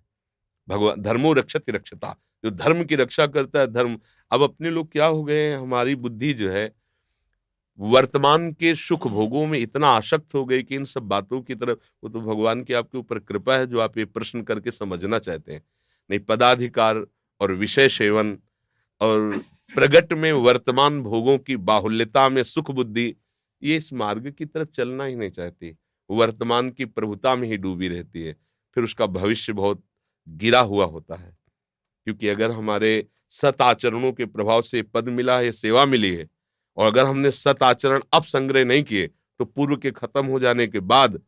भगवान, 0.72 1.02
धर्मो 1.02 1.34
रक्षत 1.34 1.64
रक्षता। 1.70 2.18
जो 2.44 2.50
धर्म 2.50 2.84
की 2.84 2.96
रक्षा 2.96 3.28
करता 3.28 3.60
है, 3.60 3.68
धर्म। 3.68 4.00
अब 4.32 4.42
अपने 4.42 4.70
लोग 4.70 4.92
क्या 4.92 5.06
हो 5.06 5.24
गए 5.24 5.54
हमारी 5.54 5.96
बुद्धि 5.96 6.34
जो 6.34 6.50
है, 6.50 6.76
वर्तमान 7.80 8.52
के 8.52 8.76
सुख 8.76 9.08
भोगों 9.08 9.48
में 9.48 9.60
इतना 9.60 9.88
आसक्त 9.88 10.34
हो 10.36 10.46
गए 10.46 10.64
कि 10.64 10.76
इन 10.76 10.86
सब 10.86 11.04
बातों 11.04 11.42
की 11.42 11.56
तरफ़, 11.56 11.78
वो 12.04 12.10
तो 12.10 12.22
भगवान 12.22 12.64
की 12.64 12.74
आपके 12.74 12.98
ऊपर 12.98 13.20
कृपा 13.20 13.58
है, 13.58 13.68
जो 13.68 13.80
आप 13.80 13.98
ये 13.98 14.06
प्रश्न 14.06 14.42
करके 14.42 14.72
समझना 14.72 15.20
चाहते 15.20 15.54
हैं। 15.54 15.64
नहीं, 16.10 16.20
पदाधिकार 16.20 17.06
और 17.42 17.52
विषय 17.52 17.90
सेवन 17.90 18.38
और 19.02 19.44
प्रगट 19.76 20.14
में 20.14 20.32
वर्तमान 20.34 21.02
भोगों 21.02 21.38
की 21.38 21.58
बाहुल्यता 21.58 22.30
में 22.30 22.44
सुख 22.44 22.72
बुद्धि, 22.72 23.16
ये 23.64 23.76
इस 23.76 23.94
मार्ग 23.94 24.32
की 24.32 24.46
तरफ़ 24.46 24.70
चलना 24.70 25.04
ही 25.04 25.16
नहीं 25.16 25.30
चाहती। 25.30 25.78
वर्तमान 26.10 26.70
की 26.70 26.86
प्रभुता 26.86 27.36
में 27.36 27.48
ही 27.48 27.58
डूबी 27.58 27.88
रहती 27.88 28.22
है। 28.22 28.36
फिर 28.76 28.84
उसका 28.84 29.06
भविष्य 29.06 29.54
बहुत 29.54 29.84
गिरा 30.30 30.60
हुआ 30.60 30.86
होता 30.86 31.16
है। 31.16 31.38
क्योंकि 32.08 32.28
अगर 32.28 32.52
हमारे 32.52 33.08
सत 33.30 33.62
आचरणों 33.62 34.12
के 34.12 34.26
प्रभाव 34.26 34.62
से 34.62 34.82
पद 34.84 35.10
मिला 35.10 35.40
है, 35.40 35.52
सेवा 35.52 35.86
मिली 35.86 36.16
है, 36.16 36.28
और 36.78 36.88
अगर 36.88 37.06
हमने 37.06 37.32
सत 37.32 37.64
आचरण 37.64 38.02
अब 38.14 38.24
संग्रह 38.24 38.66
नहीं 38.66 38.84
किए 38.84 39.08
तो 39.08 39.46
पूर्व 39.46 39.78
के 39.78 39.92
खत्म 39.92 40.26
हो 40.26 40.40
जाने 40.40 40.68
के 40.68 40.80
बाद 40.80 41.22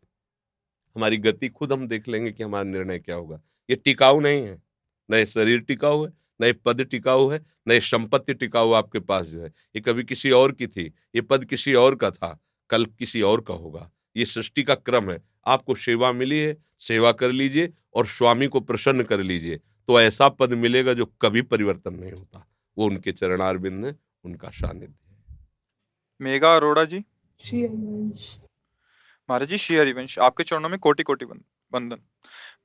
हमारी 0.95 1.17
गति 1.17 1.49
खुद 1.49 1.73
हम 1.73 1.87
देख 1.87 2.07
लेंगे 2.07 2.31
कि 2.31 2.43
हमारा 2.43 2.63
निर्णय 2.63 2.99
क्या 2.99 3.15
होगा। 3.15 3.41
ये 3.69 3.75
टिकाऊ 3.75 4.19
नहीं 4.19 4.41
है। 4.41 4.61
न 5.11 5.25
शरीर 5.25 5.59
टिकाऊ 5.59 6.05
है, 6.05 6.13
न 6.41 6.53
पद 6.65 6.81
टिकाऊ 6.81 7.29
है, 7.29 7.45
न 7.67 7.79
संपत्ति 7.79 8.33
टिकाऊ 8.33 8.71
आपके 8.71 8.99
पास 8.99 9.25
जो 9.27 9.41
है। 9.41 9.47
ये 9.47 9.81
कभी 9.81 10.03
किसी 10.03 10.31
और 10.31 10.51
की 10.51 10.67
थी। 10.67 10.85
ये 11.15 11.21
पद 11.21 11.45
किसी 11.45 11.73
और 11.73 11.95
का 11.95 12.11
था, 12.11 12.39
कल 12.69 12.85
किसी 12.85 13.21
और 13.21 13.41
का 13.41 13.53
होगा। 13.53 13.91
ये 14.15 14.25
सृष्टि 14.25 14.63
का 14.63 14.75
क्रम 14.75 15.11
है। 15.11 15.21
आपको 15.47 15.75
सेवा 15.75 16.11
मिली 16.13 16.39
है 16.39 16.55
सेवा 16.79 17.11
कर 17.13 17.31
लीजिए 17.31 17.71
और 17.95 18.07
स्वामी 18.07 18.47
को 18.47 18.59
प्रसन्न 18.61 19.03
कर 19.03 19.19
लीजिए। 19.21 19.57
तो 19.89 19.99
ऐसा 20.01 20.27
पद 20.29 20.53
मिलेगा 20.55 20.93
जो 20.93 21.05
कभी 21.21 21.41
परिवर्तन 21.43 21.93
नहीं 21.93 22.11
होता। 22.11 22.47
वो 22.77 22.85
उनके 22.85 23.11
चरणार 23.11 23.57
बिंद 23.57 23.85
है 23.85 23.95
उनका 24.25 24.49
सानिध्य 24.51 24.85
है। 24.85 25.37
मेघा 26.21 26.55
अरोड़ा 26.55 26.83
जी। 26.85 27.03
महाराज 29.29 29.49
जी 29.49 29.57
श्री 29.57 29.77
हरिवंश 29.77 30.17
आपके 30.19 30.43
चरणों 30.43 30.69
में 30.69 30.77
कोटि 30.79 31.03
कोटि 31.03 31.25
वंदन 31.25 31.97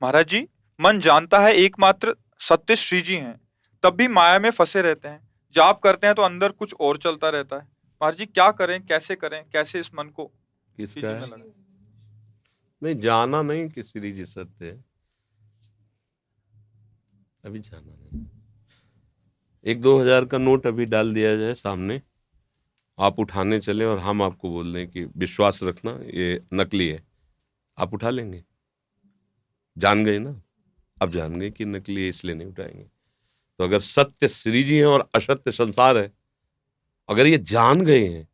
महाराज 0.01 0.27
जी 0.27 0.47
मन 0.79 0.99
जानता 0.99 1.39
है 1.39 1.53
एकमात्र 1.55 2.15
सत्य 2.39 2.75
श्री 2.75 3.01
जी 3.01 3.15
हैं। 3.15 3.39
तब 3.83 3.95
भी 3.95 4.07
माया 4.09 4.39
में 4.39 4.49
फंसे 4.51 4.81
रहते 4.81 5.07
हैं। 5.07 5.19
जाप 5.53 5.79
करते 5.81 6.07
हैं 6.07 6.15
तो 6.15 6.21
अंदर 6.21 6.51
कुछ 6.51 6.73
और 6.79 6.97
चलता 6.97 7.29
रहता 7.29 7.55
है। 7.55 7.61
महाराज 7.61 8.17
जी 8.17 8.25
क्या 8.25 8.49
करें 8.51 8.81
कैसे 8.81 9.15
करें 9.15 9.43
कैसे 9.53 9.79
इस 9.79 9.89
मन 9.95 10.09
को 10.09 10.31
किसका 10.79 11.09
है? 11.09 11.27
नहीं 12.81 12.95
जाना 12.99 13.41
नहीं 13.41 13.67
कि 13.69 13.83
श्री 13.83 14.11
जी 14.11 14.25
सत्य 14.25 14.65
है 14.65 14.83
अभी 17.45 17.59
जाना 17.59 17.93
नहीं। 17.93 18.25
एक 19.65 19.81
दो 19.81 19.97
हज़ार 19.99 20.25
का 20.25 20.37
नोट 20.37 20.67
अभी 20.67 20.85
डाल 20.85 21.13
दिया 21.13 21.35
जाए 21.37 21.53
सामने। 21.55 22.01
आप 22.97 23.19
उठाने 23.19 23.59
चले 23.59 23.85
और 23.85 23.99
हम 23.99 24.21
आपको 24.21 24.49
बोल 24.49 24.73
दें 24.73 24.87
कि 24.87 25.03
विश्वास 25.17 25.59
रखना 25.63 25.91
ये 26.13 26.41
नकली 26.53 26.87
है। 26.87 27.03
आप 27.77 27.93
उठा 27.93 28.09
लेंगे। 28.09 28.43
जान 29.77 30.05
गए 30.05 30.19
ना? 30.19 30.41
अब 30.97 31.11
जान 31.11 31.39
गए 31.39 31.49
कि 31.51 31.65
नकली 31.65 32.01
है 32.03 32.09
इसलिए 32.09 32.35
नहीं 32.35 32.47
उठाएँगे। 32.47 32.83
तो 32.83 33.63
अगर 33.63 33.79
सत्य 33.81 34.27
श्री 34.29 34.63
जी 34.63 34.77
है 34.77 34.85
और 34.85 35.07
असत्य 35.15 35.51
संसार 35.51 35.97
है 35.97 36.11
अगर 37.09 37.27
ये 37.27 37.37
जान 37.37 37.85
गए 37.85 38.07
हैं 38.07 38.25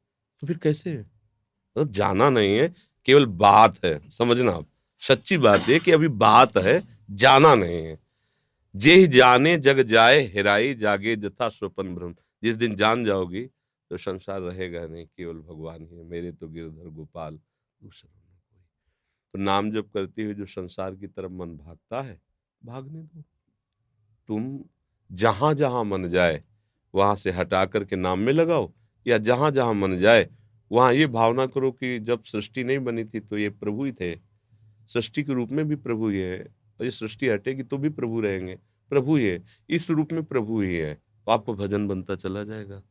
तो 0.41 0.47
फिर 0.47 0.57
कैसे 0.57 0.89
है? 0.89 1.14
तो 1.75 1.85
जाना 1.85 2.29
नहीं 2.29 2.57
है, 2.57 2.73
केवल 3.07 3.25
बात 3.25 3.83
है, 3.85 3.99
समझना 4.09 4.51
आप। 4.51 4.67
सच्ची 5.01 5.37
बात 5.37 5.61
है 5.61 5.79
कि 5.79 5.91
अभी 5.91 6.07
बात 6.07 6.57
है, 6.57 6.81
जाना 7.11 7.53
नहीं 7.55 7.83
है। 7.83 7.97
जे 8.75 8.95
ही 8.95 9.07
जाने, 9.07 9.55
जग 9.57 9.81
जाए, 9.81 10.19
हिराई 10.27 10.73
जागे, 10.75 11.15
जथा 11.15 11.49
स्वपन 11.49 11.95
भ्रम 11.95 12.15
जिस 12.43 12.55
दिन 12.55 12.75
जान 12.75 13.05
जाओगी 13.05 13.43
तो 13.91 13.97
संसार 13.97 14.41
रहेगा 14.41 14.85
नहीं, 14.87 15.05
केवल 15.07 15.35
भगवान 15.35 15.81
ही 15.81 15.97
है। 15.97 16.03
मेरे 16.03 16.31
तो 16.31 16.47
गिरधर 16.47 16.89
गोपाल, 16.89 17.39
दूसरा 17.79 18.11
तो 19.33 19.39
नाम 19.39 19.71
जब 19.71 19.89
करते 19.91 20.23
हुए 20.23 20.33
जो 20.33 20.45
संसार 20.45 20.95
की 20.95 21.07
तरफ़ 21.07 21.31
मन 21.31 21.55
भागता 21.57 22.01
है, 22.01 22.19
भागने 22.61 22.99
दो। 22.99 23.23
तुम 24.29 24.59
जहाँ 25.11 25.53
जहाँ 25.53 25.83
मन 25.83 26.07
जाए, 26.09 26.41
वहाँ 26.93 27.15
से 27.15 27.31
हटा 27.31 27.65
करके 27.65 27.95
नाम 27.95 28.19
में 28.19 28.31
लगाओ, 28.33 28.71
या 29.05 29.17
जहाँ 29.17 29.51
जहाँ 29.51 29.73
मन 29.73 29.97
जाए 29.97 30.27
वहाँ 30.71 30.93
ये 30.93 31.07
भावना 31.07 31.45
करो 31.45 31.71
कि 31.71 31.99
जब 31.99 32.23
सृष्टि 32.23 32.63
नहीं 32.63 32.79
बनी 32.79 33.03
थी 33.05 33.19
तो 33.19 33.37
ये 33.37 33.49
प्रभु 33.51 33.85
ही 33.85 33.91
थे। 33.91 34.15
सृष्टि 34.89 35.23
के 35.23 35.33
रूप 35.33 35.51
में 35.51 35.67
भी 35.67 35.75
प्रभु 35.77 36.09
ही 36.09 36.19
है 36.19 36.39
और 36.79 36.85
ये 36.85 36.91
सृष्टि 36.91 37.29
हटेगी 37.29 37.63
तो 37.63 37.77
भी 37.77 37.89
प्रभु 37.89 38.21
रहेंगे। 38.21 38.55
प्रभु 38.91 39.15
ही 39.17 39.27
है 39.27 39.41
इस 39.69 39.89
रूप 39.91 40.13
में 40.13 40.23
प्रभु 40.23 40.61
ही 40.61 40.75
है। 40.75 40.93
तो 40.93 41.31
आपको 41.31 41.53
भजन 41.55 41.87
बनता 41.87 42.15
चला 42.15 42.43
जाएगा, 42.43 42.81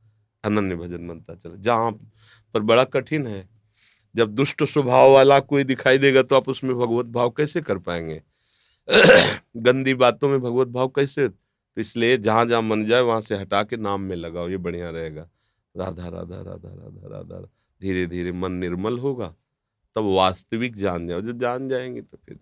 अनन्य 0.44 0.76
भजन 0.76 1.08
बनता 1.08 1.34
चला। 1.34 1.56
जहाँ 1.56 1.92
पर 2.54 2.60
बड़ा 2.62 2.84
कठिन 2.84 3.26
है, 3.26 3.48
जब 4.14 4.34
दुष्ट 4.34 4.64
स्वभाव 4.64 5.12
वाला 5.12 5.38
कोई 5.40 5.64
दिखाई 5.64 5.98
देगा 5.98 6.22
तो 6.22 6.36
आप 6.36 6.48
उसमें 6.48 6.74
भगवत 6.76 7.06
भाव 7.06 7.30
कैसे 7.30 7.60
कर 7.62 7.78
पाएँगे? 7.78 8.22
गंदी 9.56 9.94
बातों 9.94 10.28
में 10.30 10.40
भगवत 10.40 10.68
भाव 10.68 10.88
कैसे? 10.88 11.28
तो 11.28 11.80
इसलिए 11.80 12.18
जहाँ 12.18 12.46
जहाँ 12.46 12.62
मन 12.62 12.84
जाए 12.84 13.00
वहाँ 13.02 13.20
से 13.20 13.36
हटा 13.36 13.62
के 13.62 13.76
नाम 13.76 14.00
में 14.00 14.16
लगाओ, 14.16 14.48
ये 14.48 14.56
बढ़िया 14.58 14.90
रहेगा। 14.90 15.28
राधा 15.74 16.08
राधा 16.08 16.36
राधा 16.42 16.68
राधा 16.70 17.08
राधा। 17.18 17.48
धीरे 17.80 18.06
धीरे 18.06 18.32
मन 18.32 18.52
निर्मल 18.54 18.98
होगा, 18.98 19.28
तब 19.96 20.04
वास्तविक 20.06 20.76
जान 20.76 21.08
जाओ। 21.08 21.20
जब 21.20 21.40
जान 21.40 21.68
जाएँगे 21.68 22.02
तो 22.02 22.18
फिर 22.18 22.38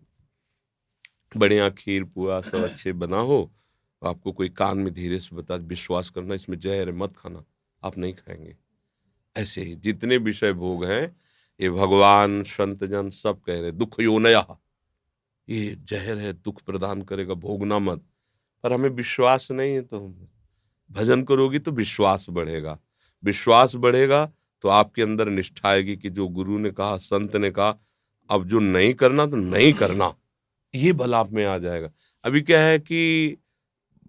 बढ़िया 1.34 1.68
खीर, 1.70 2.04
पुआ 2.04 2.40
सब 2.40 2.64
अच्छे 2.64 2.92
बना 2.94 3.18
हो 3.18 3.50
तो 4.02 4.06
आपको 4.08 4.32
कोई 4.32 4.48
कान 4.50 4.78
में 4.78 4.92
धीरे 4.94 5.18
से 5.20 5.36
बता, 5.36 5.54
विश्वास 5.56 6.10
करना, 6.10 6.34
इसमें 6.34 6.58
जहर 6.58 6.92
मत 6.92 7.16
खाना, 7.16 7.44
आप 7.82 7.98
नहीं 7.98 8.14
खाएँगे। 8.14 8.56
ऐसे 9.36 9.62
ही 9.62 9.74
जितने 9.76 10.16
विषय 10.18 10.52
भोग 10.52 10.84
हैं, 10.84 11.16
ये 11.60 11.70
भगवान 11.70 12.42
संत 12.44 12.84
जन 12.84 13.10
सब 13.10 13.40
कह 13.40 13.60
रहे 13.60 13.72
दुख 13.72 14.00
योनया 14.00 14.46
ये 15.48 15.74
जहर 15.80 16.18
है, 16.18 16.32
दुख 16.34 16.60
प्रदान 16.62 17.02
करेगा, 17.02 17.34
भोगना 17.36 17.78
मत। 17.78 18.02
पर 18.64 18.72
हमें 18.72 18.88
विश्वास 18.90 19.48
नहीं 19.50 19.74
है 19.74 19.82
तो 19.82 20.00
भजन 20.90 21.22
करोगी 21.24 21.58
तो 21.58 21.70
विश्वास 21.72 22.26
बढ़ेगा। 22.30 22.78
विश्वास 23.22 23.74
बढ़ेगा 23.76 24.24
तो 24.62 24.68
आपके 24.68 25.02
अंदर 25.02 25.28
निष्ठा 25.28 25.68
आएगी 25.68 25.96
कि 25.96 26.10
जो 26.10 26.26
गुरु 26.28 26.58
ने 26.58 26.70
कहा, 26.70 26.96
संत 26.96 27.36
ने 27.36 27.50
कहा, 27.50 27.76
अब 28.30 28.44
जो 28.48 28.58
नहीं 28.60 28.92
करना 28.94 29.26
तो 29.26 29.36
नहीं 29.36 29.72
करना। 29.72 30.14
ये 30.74 30.92
बल 30.92 31.14
आप 31.14 31.32
में 31.32 31.44
आ 31.44 31.56
जाएगा। 31.58 31.90
अभी 32.24 32.40
क्या 32.42 32.60
है 32.60 32.78
कि 32.78 33.36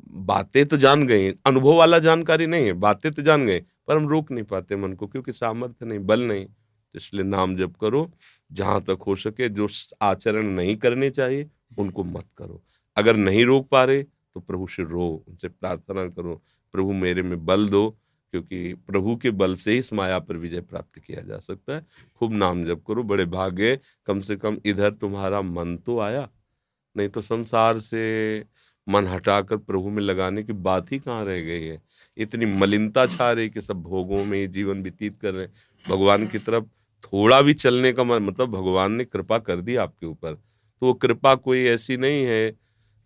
बातें 0.10 0.66
तो 0.66 0.78
जान 0.78 1.06
गई, 1.08 1.30
अनुभव 1.46 1.76
वाला 1.76 2.00
जानकारी 2.00 2.48
नहीं 2.48 2.66
है, 2.66 2.74
बातें 2.74 3.12
तो 3.12 3.22
जान 3.22 3.46
गए 3.46 3.64
पर 3.88 3.98
हम 3.98 4.08
रोक 4.08 4.32
नहीं 4.32 4.44
पाते 4.46 4.76
मन 4.76 4.94
को, 4.94 5.08
क्योंकि 5.08 5.32
सामर्थ्य 5.32 5.86
नहीं, 5.86 6.00
बल 6.00 6.22
नहीं। 6.22 6.46
तो 6.46 6.98
इसलिए 6.98 7.24
नाम 7.24 7.56
जप 7.58 7.76
करो, 7.82 8.10
जहाँ 8.52 8.82
तक 8.82 9.04
हो 9.08 9.16
सके, 9.16 9.50
जो 9.50 9.68
आचरण 10.02 10.48
नहीं 10.50 10.76
करने 10.78 11.10
चाहिए, 11.10 11.50
उनको 11.80 12.04
मत 12.04 12.26
करो। 12.38 12.62
अगर 12.98 13.16
नहीं 13.16 13.46
रोक 13.46 13.68
पा 13.70 13.84
रहे 13.84 14.04
तो 14.04 14.40
प्रभु 14.40 14.68
से 14.68 14.84
रो, 14.84 15.08
उनसे 15.28 15.48
प्रार्थना 15.48 16.08
करो, 16.08 16.42
प्रभु 16.74 16.94
मेरे 16.94 17.22
में 17.22 17.46
बल 17.46 17.68
दो 17.70 17.96
क्योंकि 18.34 18.74
प्रभु 18.74 19.16
के 19.16 19.32
बल 19.32 19.56
से 19.56 19.72
ही 19.72 19.78
इस 19.78 19.94
माया 19.94 20.20
पर 20.20 20.38
विजय 20.38 20.62
प्राप्त 20.62 21.00
किया 21.00 21.22
जा 21.22 21.38
सकता 21.38 21.76
है। 21.76 21.86
खूब 22.16 22.34
नाम 22.34 22.66
जप 22.66 22.84
करो, 22.88 23.04
बड़े 23.04 23.26
भाग्य, 23.26 23.80
कम 24.06 24.20
से 24.20 24.36
कम 24.36 24.58
इधर 24.66 24.92
तुम्हारा 24.92 25.42
मन 25.42 25.78
तो 25.78 26.00
आया। 26.00 26.30
नहीं 26.98 27.10
तो 27.10 27.22
संसार 27.22 27.80
से 27.80 28.44
मन 28.90 29.08
हटाकर 29.08 29.58
प्रभु 29.58 29.90
में 29.90 30.04
लगाने 30.04 30.44
की 30.44 30.54
बात 30.54 30.92
ही 30.92 31.00
कहाँ 31.00 31.26
रह 31.26 31.40
गई 31.40 31.64
है? 31.64 31.82
इतनी 32.18 32.46
मलिनता 32.46 33.06
छा 33.06 33.32
रही 33.32 33.50
कि 33.50 33.62
सब 33.62 33.82
भोगों 33.82 34.26
में 34.26 34.52
जीवन 34.52 34.84
व्यतीत 34.84 35.20
कर 35.22 35.34
रहे 35.34 35.46
हैं। 35.46 35.54
भगवान 35.90 36.28
की 36.28 36.38
तरफ़ 36.38 36.64
थोड़ा 37.04 37.42
भी 37.42 37.54
चलने 37.54 37.94
का 37.94 38.04
मन 38.04 38.24
मतलब 38.24 38.50
भगवान 38.50 38.92
ने 38.92 39.06
कृपा 39.06 39.38
कर 39.38 39.62
दी 39.62 39.76
आपके 39.76 40.06
ऊपर। 40.06 40.34
तो 40.34 40.86
वो 40.86 40.94
कृपा 40.94 41.36
कोई 41.36 41.64
ऐसी 41.64 41.98
नहीं 41.98 42.24
है 42.24 42.52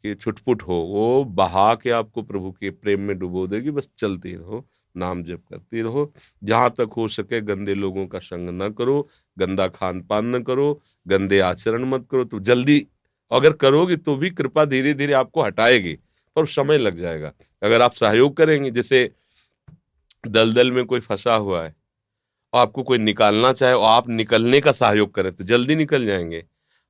कि 0.03 0.15
छुटपुट 0.15 0.63
हो, 0.63 0.73
वो 0.73 1.23
बहा 1.23 1.75
के 1.75 1.89
आपको 1.89 2.21
प्रभु 2.21 2.51
के 2.51 2.69
प्रेम 2.69 3.01
में 3.01 3.19
डुबो 3.19 3.47
देगी, 3.47 3.71
बस 3.71 3.89
चलती 3.97 4.35
रहो। 4.35 4.67
नाम 4.97 5.23
जप 5.23 5.41
करती 5.49 5.81
रहो। 5.81 6.11
जहाँ 6.43 6.69
तक 6.69 6.93
हो 6.97 7.07
सके 7.07 7.41
गंदे 7.41 7.73
लोगों 7.73 8.05
का 8.07 8.19
संग 8.19 8.49
न 8.61 8.69
करो, 8.69 9.07
गंदा 9.37 9.67
खान 9.67 10.01
पान 10.01 10.35
न 10.35 10.41
करो, 10.43 10.81
गंदे 11.07 11.39
आचरण 11.39 11.85
मत 11.85 12.07
करो। 12.11 12.23
तो 12.23 12.39
जल्दी 12.39 12.85
अगर 13.31 13.53
करोगे 13.53 13.95
तो 13.97 14.15
भी 14.15 14.29
कृपा 14.29 14.65
धीरे 14.65 14.93
धीरे 14.93 15.13
आपको 15.13 15.43
हटाएगी 15.43 15.97
पर 16.35 16.45
समय 16.45 16.77
लग 16.77 16.97
जाएगा। 16.97 17.31
अगर 17.61 17.81
आप 17.81 17.93
सहयोग 17.93 18.35
करेंगे, 18.37 18.71
जैसे 18.71 19.09
दलदल 20.27 20.71
में 20.71 20.85
कोई 20.85 20.99
फंसा 20.99 21.35
हुआ 21.35 21.63
है, 21.63 21.75
आपको 22.53 22.83
कोई 22.83 22.97
निकालना 22.97 23.51
चाहे 23.53 23.73
और 23.73 23.89
आप 23.91 24.09
निकलने 24.09 24.59
का 24.61 24.71
सहयोग 24.71 25.13
करें 25.13 25.31
तो 25.31 25.43
जल्दी 25.43 25.75
निकल 25.75 26.05
जाएँगे। 26.05 26.43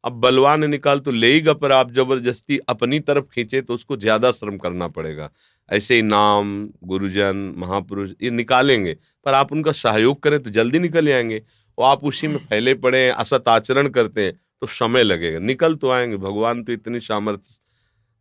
अब 0.07 0.19
बलवान 0.21 0.63
निकाल 0.65 0.99
तो 0.99 1.11
लेगा, 1.13 1.53
पर 1.53 1.71
आप 1.71 1.91
ज़बरदस्ती 1.93 2.57
अपनी 2.69 2.99
तरफ़ 3.01 3.25
खींचे 3.25 3.61
तो 3.61 3.73
उसको 3.73 3.97
ज़्यादा 3.97 4.31
श्रम 4.31 4.57
करना 4.57 4.87
पड़ेगा। 4.89 5.29
ऐसे 5.69 5.95
ही 5.95 6.01
नाम, 6.03 6.69
गुरुजन, 6.83 7.53
महापुरुष, 7.57 8.11
ये 8.23 8.29
निकालेंगे, 8.31 8.95
पर 9.25 9.33
आप 9.33 9.51
उनका 9.51 9.71
सहयोग 9.73 10.21
करें 10.23 10.41
तो 10.43 10.49
जल्दी 10.51 10.79
निकल 10.79 11.05
जाएँगे 11.05 11.41
और 11.77 11.85
आप 11.85 12.03
उसी 12.05 12.27
में 12.27 12.37
फैले 12.39 12.73
पड़े 12.75 12.99
हैं, 12.99 13.11
असत 13.13 13.47
आचरण 13.49 13.87
करते 13.89 14.25
हैं 14.25 14.33
तो 14.61 14.67
समय 14.69 15.03
लगेगा। 15.03 15.39
निकल 15.41 15.75
तो 15.75 15.89
आएँगे, 15.91 16.17
भगवान 16.17 16.63
तो 16.63 16.73
इतनी 16.73 16.99
सामर्थ्य 17.01 17.59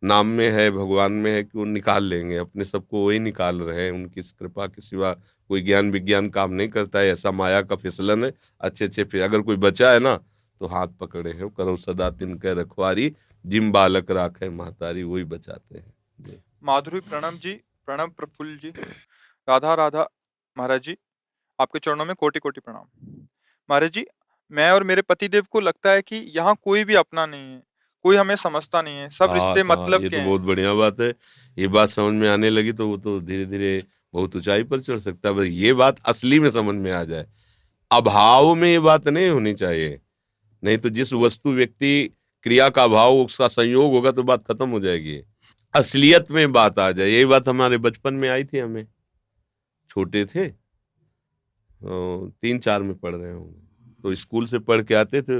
नाम 0.03 0.27
में 0.27 0.49
है, 0.51 0.69
भगवान 0.71 1.11
में 1.13 1.31
है 1.31 1.43
कि 1.43 1.57
वो 1.57 1.65
निकाल 1.65 2.03
लेंगे। 2.05 2.37
अपने 2.37 2.65
सबको 2.65 3.05
वही 3.07 3.19
निकाल 3.21 3.61
रहे 3.61 3.83
हैं, 3.83 3.91
उनकी 3.91 4.21
कृपा 4.21 4.67
के 4.67 4.81
सिवा 4.81 5.11
कोई 5.11 5.61
ज्ञान 5.61 5.91
विज्ञान 5.91 6.29
काम 6.29 6.51
नहीं 6.51 6.67
करता 6.69 6.99
है, 6.99 7.11
ऐसा 7.11 7.31
माया 7.33 7.61
का 7.61 7.75
फिसलन 7.77 8.23
है। 8.25 8.33
अच्छे 8.61 8.85
अच्छे 8.85 9.21
अगर 9.21 9.41
कोई 9.41 9.55
बचा 9.57 9.91
है 9.91 9.99
ना 9.99 10.19
तो 10.59 10.67
हाथ 10.67 10.87
पकड़े 10.99 11.31
हैं 11.31 11.49
करो 11.49 11.75
सदा 11.77 12.09
तिनके 12.11 12.53
रखवारी 12.53 13.11
जिम 13.45 13.71
बालक 13.71 14.11
राखे 14.11 14.49
महतारी 14.51 15.03
वही 15.03 15.23
बचाते 15.25 15.77
हैं। 15.77 16.43
माधुरी 16.63 16.99
प्रणम 16.99 17.37
जी 17.37 17.53
प्रणब 17.85 18.13
प्रफुल्ल 18.17 18.57
जी 18.57 18.69
राधा 19.47 19.73
राधा 19.75 20.07
महाराज 20.57 20.81
जी 20.81 20.97
आपके 21.59 21.79
चरणों 21.79 22.05
में 22.05 22.15
कोटि 22.15 22.39
कोटि 22.39 22.61
प्रणाम। 22.61 22.85
महाराज 23.69 23.91
जी 23.91 24.05
मैं 24.51 24.71
और 24.71 24.83
मेरे 24.83 25.01
पतिदेव 25.01 25.45
को 25.51 25.59
लगता 25.59 25.91
है 25.91 26.01
कि 26.01 26.15
यहाँ 26.35 26.55
कोई 26.63 26.83
भी 26.83 26.95
अपना 26.95 27.25
नहीं 27.25 27.53
है 27.53 27.61
कोई 28.05 28.15
हमें 28.15 28.35
समझता 28.35 28.81
नहीं 28.81 28.97
है 28.97 29.09
सब 29.09 29.25
हाँ, 29.25 29.33
रिश्ते 29.33 29.59
हाँ, 29.59 29.67
मतलब 29.67 30.03
ये 30.03 30.09
के 30.09 30.17
तो 30.17 30.23
बहुत 30.25 30.41
बढ़िया 30.41 30.73
बात 30.73 30.99
है 30.99 31.13
ये 31.57 31.67
बात 31.67 31.89
समझ 31.89 32.13
में 32.13 32.27
आने 32.29 32.49
लगी 32.49 32.71
तो 32.73 32.87
वो 32.87 32.97
तो 32.97 33.19
धीरे 33.21 33.45
धीरे 33.45 33.83
बहुत 34.13 34.35
ऊंचाई 34.35 34.63
पर 34.63 34.79
चढ़ 34.79 34.99
सकता 34.99 35.29
है 35.29 35.47
ये 35.47 35.73
बात 35.73 35.99
असली 36.05 36.39
में 36.39 36.49
समझ 36.51 36.75
में 36.75 36.91
आ 36.91 37.03
जाए 37.03 37.27
अभाव 37.91 38.53
में 38.55 38.69
ये 38.69 38.79
बात 38.79 39.07
नहीं 39.07 39.29
होनी 39.29 39.53
चाहिए। 39.53 39.99
नहीं 40.63 40.77
तो 40.77 40.89
जिस 40.89 41.13
वस्तु 41.13 41.51
व्यक्ति 41.51 42.09
क्रिया 42.43 42.69
का 42.69 42.83
अभाव 42.83 43.17
उसका 43.17 43.47
संयोग 43.47 43.91
होगा 43.93 44.11
तो 44.11 44.23
बात 44.23 44.43
खत्म 44.43 44.69
हो 44.69 44.79
जाएगी। 44.79 45.21
असलियत 45.73 46.31
में 46.31 46.51
बात 46.53 46.79
आ 46.79 46.91
जाए। 46.91 47.09
यही 47.09 47.25
बात 47.25 47.47
हमारे 47.47 47.77
बचपन 47.77 48.13
में 48.13 48.27
आई 48.29 48.43
थी 48.43 48.59
हमें। 48.59 48.85
छोटे 49.89 50.25
थे 50.25 50.47
तो 50.47 52.27
तीन 52.41 52.59
चार 52.59 52.83
में 52.83 52.95
पढ़ 52.95 53.15
रहे 53.15 53.31
होंगे। 53.33 54.01
तो 54.03 54.15
स्कूल 54.15 54.45
से 54.47 54.59
पढ़ 54.59 54.81
के 54.81 54.95
आते 54.95 55.21
थे, 55.21 55.39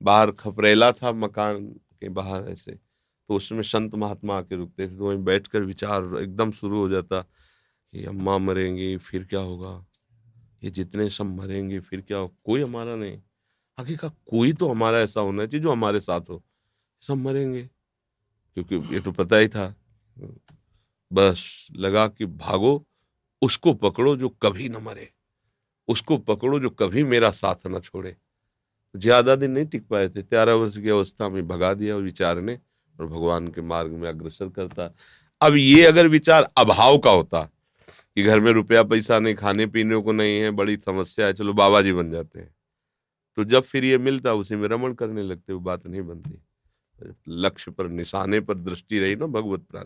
बाहर 0.00 0.30
खपरेला 0.30 0.90
था 0.92 1.12
मकान 1.12 1.66
के 2.00 2.08
बाहर 2.10 2.48
ऐसे। 2.48 2.72
तो 2.72 3.36
उसमें 3.36 3.62
संत 3.62 3.94
महात्मा 3.94 4.38
आके 4.38 4.56
रुकते 4.56 4.86
थे 4.88 4.96
तो 4.96 5.04
वहीं 5.04 5.24
बैठकर 5.24 5.62
विचार 5.62 6.16
एकदम 6.20 6.50
शुरू 6.50 6.78
हो 6.78 6.88
जाता 6.88 7.20
कि 7.20 8.04
अम्मा 8.04 8.36
मरेंगी, 8.38 8.96
फिर 8.96 9.24
क्या 9.24 9.40
होगा? 9.40 9.86
ये 10.62 10.70
जितने 10.70 11.08
सब 11.10 11.26
मरेंगे, 11.36 11.80
फिर 11.80 12.00
क्या 12.00 12.18
होगा 12.18 12.34
कोई 12.44 12.62
हमारा 12.62 12.96
नहीं। 12.96 13.20
आगे 13.80 13.96
का 13.96 14.08
कोई 14.08 14.52
तो 14.52 14.68
हमारा 14.68 15.00
ऐसा 15.00 15.20
होना 15.20 15.46
चाहिए 15.46 15.62
जो 15.62 15.72
हमारे 15.72 16.00
साथ 16.00 16.30
हो। 16.30 16.42
सब 17.02 17.16
मरेंगे। 17.16 17.62
क्योंकि 18.56 18.94
ये 18.94 19.00
तो 19.00 19.12
पता 19.12 19.36
ही 19.36 19.48
था। 19.48 19.74
बस 21.10 21.68
लगा 21.76 22.06
कि 22.08 22.26
भागो, 22.26 22.84
उसको 23.42 23.72
पकड़ो 23.74 24.16
जो 24.16 24.28
कभी 24.42 24.68
ना 24.68 24.78
मरे। 24.78 25.08
उसको 25.88 26.16
पकड़ो 26.18 26.58
जो 26.60 26.70
कभी 26.70 27.04
मेरा 27.04 27.30
साथ 27.30 27.66
ना 27.66 27.78
छोड़े। 27.80 28.16
ज़्यादा 28.94 29.36
दिन 29.36 29.50
नहीं 29.50 29.64
टिक 29.66 29.86
पाए 29.88 30.08
थे। 30.08 30.22
तेरह 30.22 30.54
वर्ष 30.54 30.76
की 30.76 30.88
अवस्था 30.88 31.28
में 31.28 31.46
भगा 31.48 31.72
दिया 31.74 31.96
विचार 31.96 32.40
ने 32.40 32.58
और 32.96 33.06
भगवान 33.06 33.48
के 33.48 33.60
मार्ग 33.62 33.92
में 33.92 34.08
अग्रसर 34.08 34.48
करता। 34.48 34.90
अब 35.40 35.56
ये 35.56 35.84
अगर 35.86 36.08
विचार 36.08 36.48
अभाव 36.58 36.98
का 36.98 37.10
होता 37.10 37.42
कि 37.88 38.22
घर 38.22 38.40
में 38.40 38.50
रुपया 38.52 38.82
पैसा 38.82 39.18
नहीं 39.18 39.34
खाने 39.34 39.66
पीने 39.66 40.00
को 40.02 40.12
नहीं 40.12 40.38
है, 40.40 40.50
बड़ी 40.50 40.76
समस्या 40.76 41.26
है, 41.26 41.32
चलो 41.32 41.52
बाबा 41.52 41.82
जी 41.82 41.92
बन 41.92 42.10
जाते 42.10 42.40
हैं। 42.40 42.54
तो 43.36 43.44
जब 43.44 43.62
फिर 43.62 43.84
ये 43.84 43.98
मिलता, 43.98 44.34
उसी 44.34 44.56
में 44.56 44.68
रमण 44.68 44.94
करने 44.94 45.22
लगते, 45.22 45.52
वो 45.52 45.60
बात 45.60 45.86
नहीं 45.86 46.02
बनती। 46.02 46.38
लक्ष्य 47.28 47.70
पर, 47.70 47.88
निशाने 47.88 48.40
पर 48.40 48.54
दृष्टि 48.54 48.98
रही 48.98 49.16
ना 49.16 49.26
भगवत 49.26 49.60
प्राण। 49.60 49.84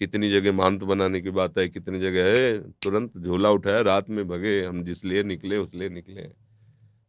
कितनी 0.00 0.30
जगह 0.30 0.52
महंत 0.52 0.82
बनाने 0.82 1.20
की 1.20 1.30
बात 1.30 1.58
है, 1.58 1.68
कितनी 1.68 2.00
जगह 2.00 2.24
है, 2.24 2.58
तुरंत 2.72 3.18
झोला 3.18 3.50
उठाया, 3.50 3.80
रात 3.80 4.10
में 4.10 4.26
भगे, 4.28 4.60
हम 4.64 4.82
जिस 4.84 5.04
लिए 5.04 5.22
निकले, 5.22 5.56
उस 5.56 5.74
लिए 5.74 5.88
निकले। 5.88 6.28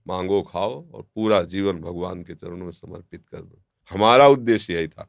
मांगो, 0.08 0.42
खाओ 0.42 0.92
और 0.92 1.04
पूरा 1.16 1.42
जीवन 1.44 1.82
भगवान 1.82 2.24
के 2.24 2.36
चरणों 2.36 2.66
में 2.66 2.72
समर्पित 2.72 3.26
कर 3.28 3.42
दो। 3.42 3.62
हमारा 3.92 4.28
उद्देश्य 4.28 4.74
यही 4.74 4.88
था 4.88 5.04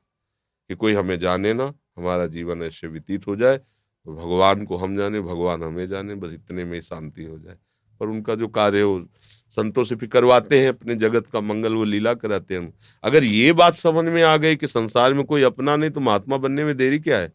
कि 0.70 0.74
कोई 0.74 0.94
हमें 0.94 1.18
जाने 1.18 1.52
ना, 1.52 1.72
हमारा 1.96 2.26
जीवन 2.26 2.62
ऐसे 2.62 2.86
व्यतीत 2.86 3.26
हो 3.26 3.36
जाए 3.36 3.58
तो 3.58 4.14
भगवान 4.14 4.64
को 4.64 4.76
हम 4.76 4.96
जाने, 4.96 5.20
भगवान 5.20 5.62
हमें 5.62 5.86
जाने, 5.88 6.14
बस 6.14 6.32
इतने 6.32 6.64
में 6.64 6.80
शांति 6.80 7.24
हो 7.24 7.38
जाए। 7.38 7.58
और 8.00 8.10
उनका 8.10 8.34
जो 8.34 8.48
कार्य 8.48 8.80
हो 8.80 9.06
संतों 9.52 9.84
से 9.84 9.96
फिर 9.96 10.08
करवाते 10.08 10.60
हैं, 10.60 10.68
अपने 10.68 10.94
जगत 10.94 11.26
का 11.26 11.40
मंगल 11.40 11.74
वो 11.74 11.84
लीला 11.84 12.14
कराते 12.14 12.54
हैं। 12.54 12.72
अगर 13.04 13.24
ये 13.24 13.52
बात 13.52 13.76
समझ 13.76 14.04
में 14.04 14.22
आ 14.22 14.36
गई 14.36 14.56
कि 14.56 14.66
संसार 14.66 15.14
में 15.14 15.24
कोई 15.24 15.42
अपना 15.42 15.76
नहीं 15.76 15.90
तो 15.90 16.00
महात्मा 16.00 16.36
बनने 16.36 16.64
में 16.64 16.76
देरी 16.76 16.98
क्या 16.98 17.18
है? 17.18 17.32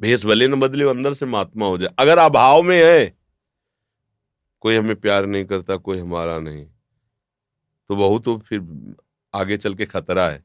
भेष 0.00 0.24
भले 0.26 0.48
न 0.48 0.60
बदले 0.60 0.88
अंदर 0.90 1.14
से 1.14 1.26
महात्मा 1.26 1.66
हो 1.66 1.78
जाए। 1.78 1.94
अगर 1.98 2.18
अभाव 2.18 2.62
में 2.62 2.80
है, 2.84 3.14
कोई 4.60 4.76
हमें 4.76 4.96
प्यार 4.96 5.26
नहीं 5.26 5.44
करता, 5.44 5.76
कोई 5.76 5.98
हमारा 5.98 6.38
नहीं 6.38 6.64
तो 7.90 7.96
बहुत 7.96 8.24
तो 8.24 8.36
फिर 8.38 8.94
आगे 9.34 9.56
चल 9.56 9.74
के 9.74 9.86
खतरा 9.86 10.28
है। 10.28 10.42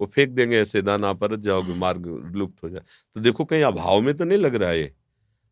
वो 0.00 0.06
फेंक 0.06 0.30
देंगे, 0.30 0.58
ऐसे 0.58 0.82
दाना 0.82 1.12
पर 1.12 1.36
जाओगे, 1.36 1.74
मार्ग 1.74 2.06
लुप्त 2.34 2.62
हो 2.64 2.68
जाए। 2.68 2.82
तो 3.16 3.20
देखो 3.20 3.44
कहीं 3.44 3.62
अभाव 3.62 4.00
में 4.00 4.14
तो 4.16 4.24
नहीं 4.24 4.38
लग 4.38 4.54
रहा 4.54 4.70
है 4.70 4.94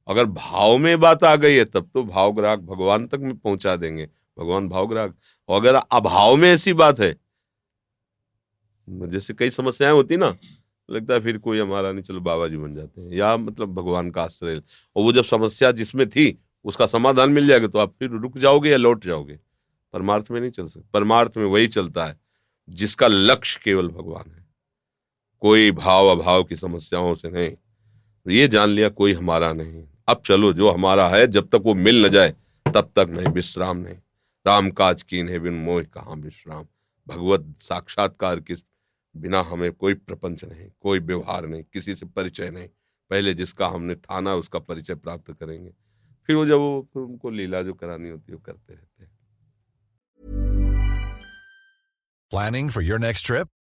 अगर 0.08 0.24
भाव 0.24 0.76
में 0.78 1.00
बात 1.00 1.24
आ 1.24 1.34
गई 1.36 1.54
है, 1.54 1.64
तब 1.64 1.90
तो 1.94 2.02
भाव 2.04 2.32
ग्राहक 2.32 2.58
भगवान 2.60 3.06
तक 3.06 3.18
में 3.18 3.36
पहुँचा 3.36 3.76
देंगे। 3.76 4.08
भगवान 4.38 4.68
भाव 4.68 4.86
ग्राहक 4.86 5.16
अगर 5.48 5.74
अभाव 5.74 6.36
में 6.36 6.50
ऐसी 6.50 6.72
बात 6.72 7.00
है, 7.00 7.14
जैसे 8.88 9.34
कई 9.34 9.50
समस्याएँ 9.50 9.92
होती 9.92 10.16
ना, 10.16 10.36
लगता 10.90 11.14
है 11.14 11.20
फिर 11.20 11.38
कोई 11.38 11.60
हमारा 11.60 11.92
नहीं, 11.92 12.02
चलो 12.02 12.20
बाबा 12.20 12.48
जी 12.48 12.56
बन 12.56 12.74
जाते 12.74 13.00
हैं। 13.00 13.12
या 13.12 13.36
मतलब 13.36 13.74
भगवान 13.74 14.10
का 14.10 14.22
आश्रय। 14.22 14.56
और 14.56 15.02
वो 15.02 15.12
जब 15.12 15.24
समस्या 15.24 15.70
जिसमें 15.72 16.08
थी, 16.08 16.38
उसका 16.64 16.86
समाधान 16.86 17.30
मिल 17.30 17.46
जाएगा 17.46 17.66
तो 17.66 17.78
आप 17.78 17.94
फिर 17.98 18.10
रुक 18.10 18.38
जाओगे 18.38 18.70
या 18.70 18.76
लौट 18.76 19.04
जाओगे। 19.04 19.38
परमार्थ 19.94 20.30
में 20.30 20.40
नहीं 20.40 20.50
चल 20.50 20.66
सकते। 20.66 20.88
परमार्थ 20.94 21.36
में 21.36 21.44
वही 21.44 21.68
चलता 21.68 22.04
है, 22.06 22.18
जिसका 22.68 23.06
लक्ष्य 23.06 23.60
केवल 23.64 23.88
भगवान 23.88 24.30
है। 24.30 24.46
कोई 25.40 25.70
भाव 25.72 26.06
अभाव 26.08 26.44
की 26.44 26.56
समस्याओं 26.56 27.14
से 27.14 27.30
नहीं। 27.30 27.52
ये 28.26 28.48
जान 28.48 28.68
लिया, 28.68 28.88
कोई 28.88 29.12
हमारा 29.12 29.52
नहीं 29.52 29.84
अब 30.08 30.22
चलो 30.26 30.52
जो 30.52 30.70
हमारा 30.70 31.08
है, 31.08 31.26
जब 31.26 31.48
तक 31.48 31.62
वो 31.64 31.74
मिल 31.74 32.06
न 32.06 32.08
जाए, 32.08 32.34
तब 32.74 32.92
तक 32.96 33.06
नहीं, 33.10 33.26
विश्राम 33.26 33.76
नहीं। 33.76 33.96
राम 34.46 34.70
काज 34.70 35.02
की 35.02 35.22
नहीं, 35.22 35.38
बिन 35.38 35.54
मोह 35.54 35.82
कहाँ 35.82 36.16
विश्राम? 36.16 36.66
भगवत 37.08 37.54
साक्षात्कार 37.60 38.40
के 38.40 38.54
बिना 39.16 39.40
हमें 39.40 39.72
कोई 39.72 39.94
प्रपंच 39.94 40.44
नहीं, 40.44 40.70
कोई 40.80 40.98
व्यवहार 40.98 41.46
नहीं, 41.46 41.62
किसी 41.72 41.94
से 41.94 42.06
परिचय 42.06 42.50
नहीं। 42.50 42.68
पहले 43.10 43.34
जिसका 43.34 43.68
हमने 43.68 43.94
ठाना, 43.94 44.34
उसका 44.34 44.58
परिचय 44.58 44.94
प्राप्त 44.94 45.32
करेंगे। 45.32 45.70
फिर 46.26 46.36
वो 46.36 46.46
जब 46.46 46.56
वो, 46.56 46.88
फिर 46.94 47.02
उनको 47.02 47.30
लीला 47.30 47.62
जो 47.62 47.74
करानी 47.74 48.08
होती 48.08 48.32
है, 48.32 48.34
वो 48.34 48.42
करते 48.46 48.74
रहते 48.74 49.04
हैं। 49.04 49.14
Planning 52.34 52.76
for 52.76 52.82
your 52.90 53.02
next 53.04 53.30
trip? 53.30 53.48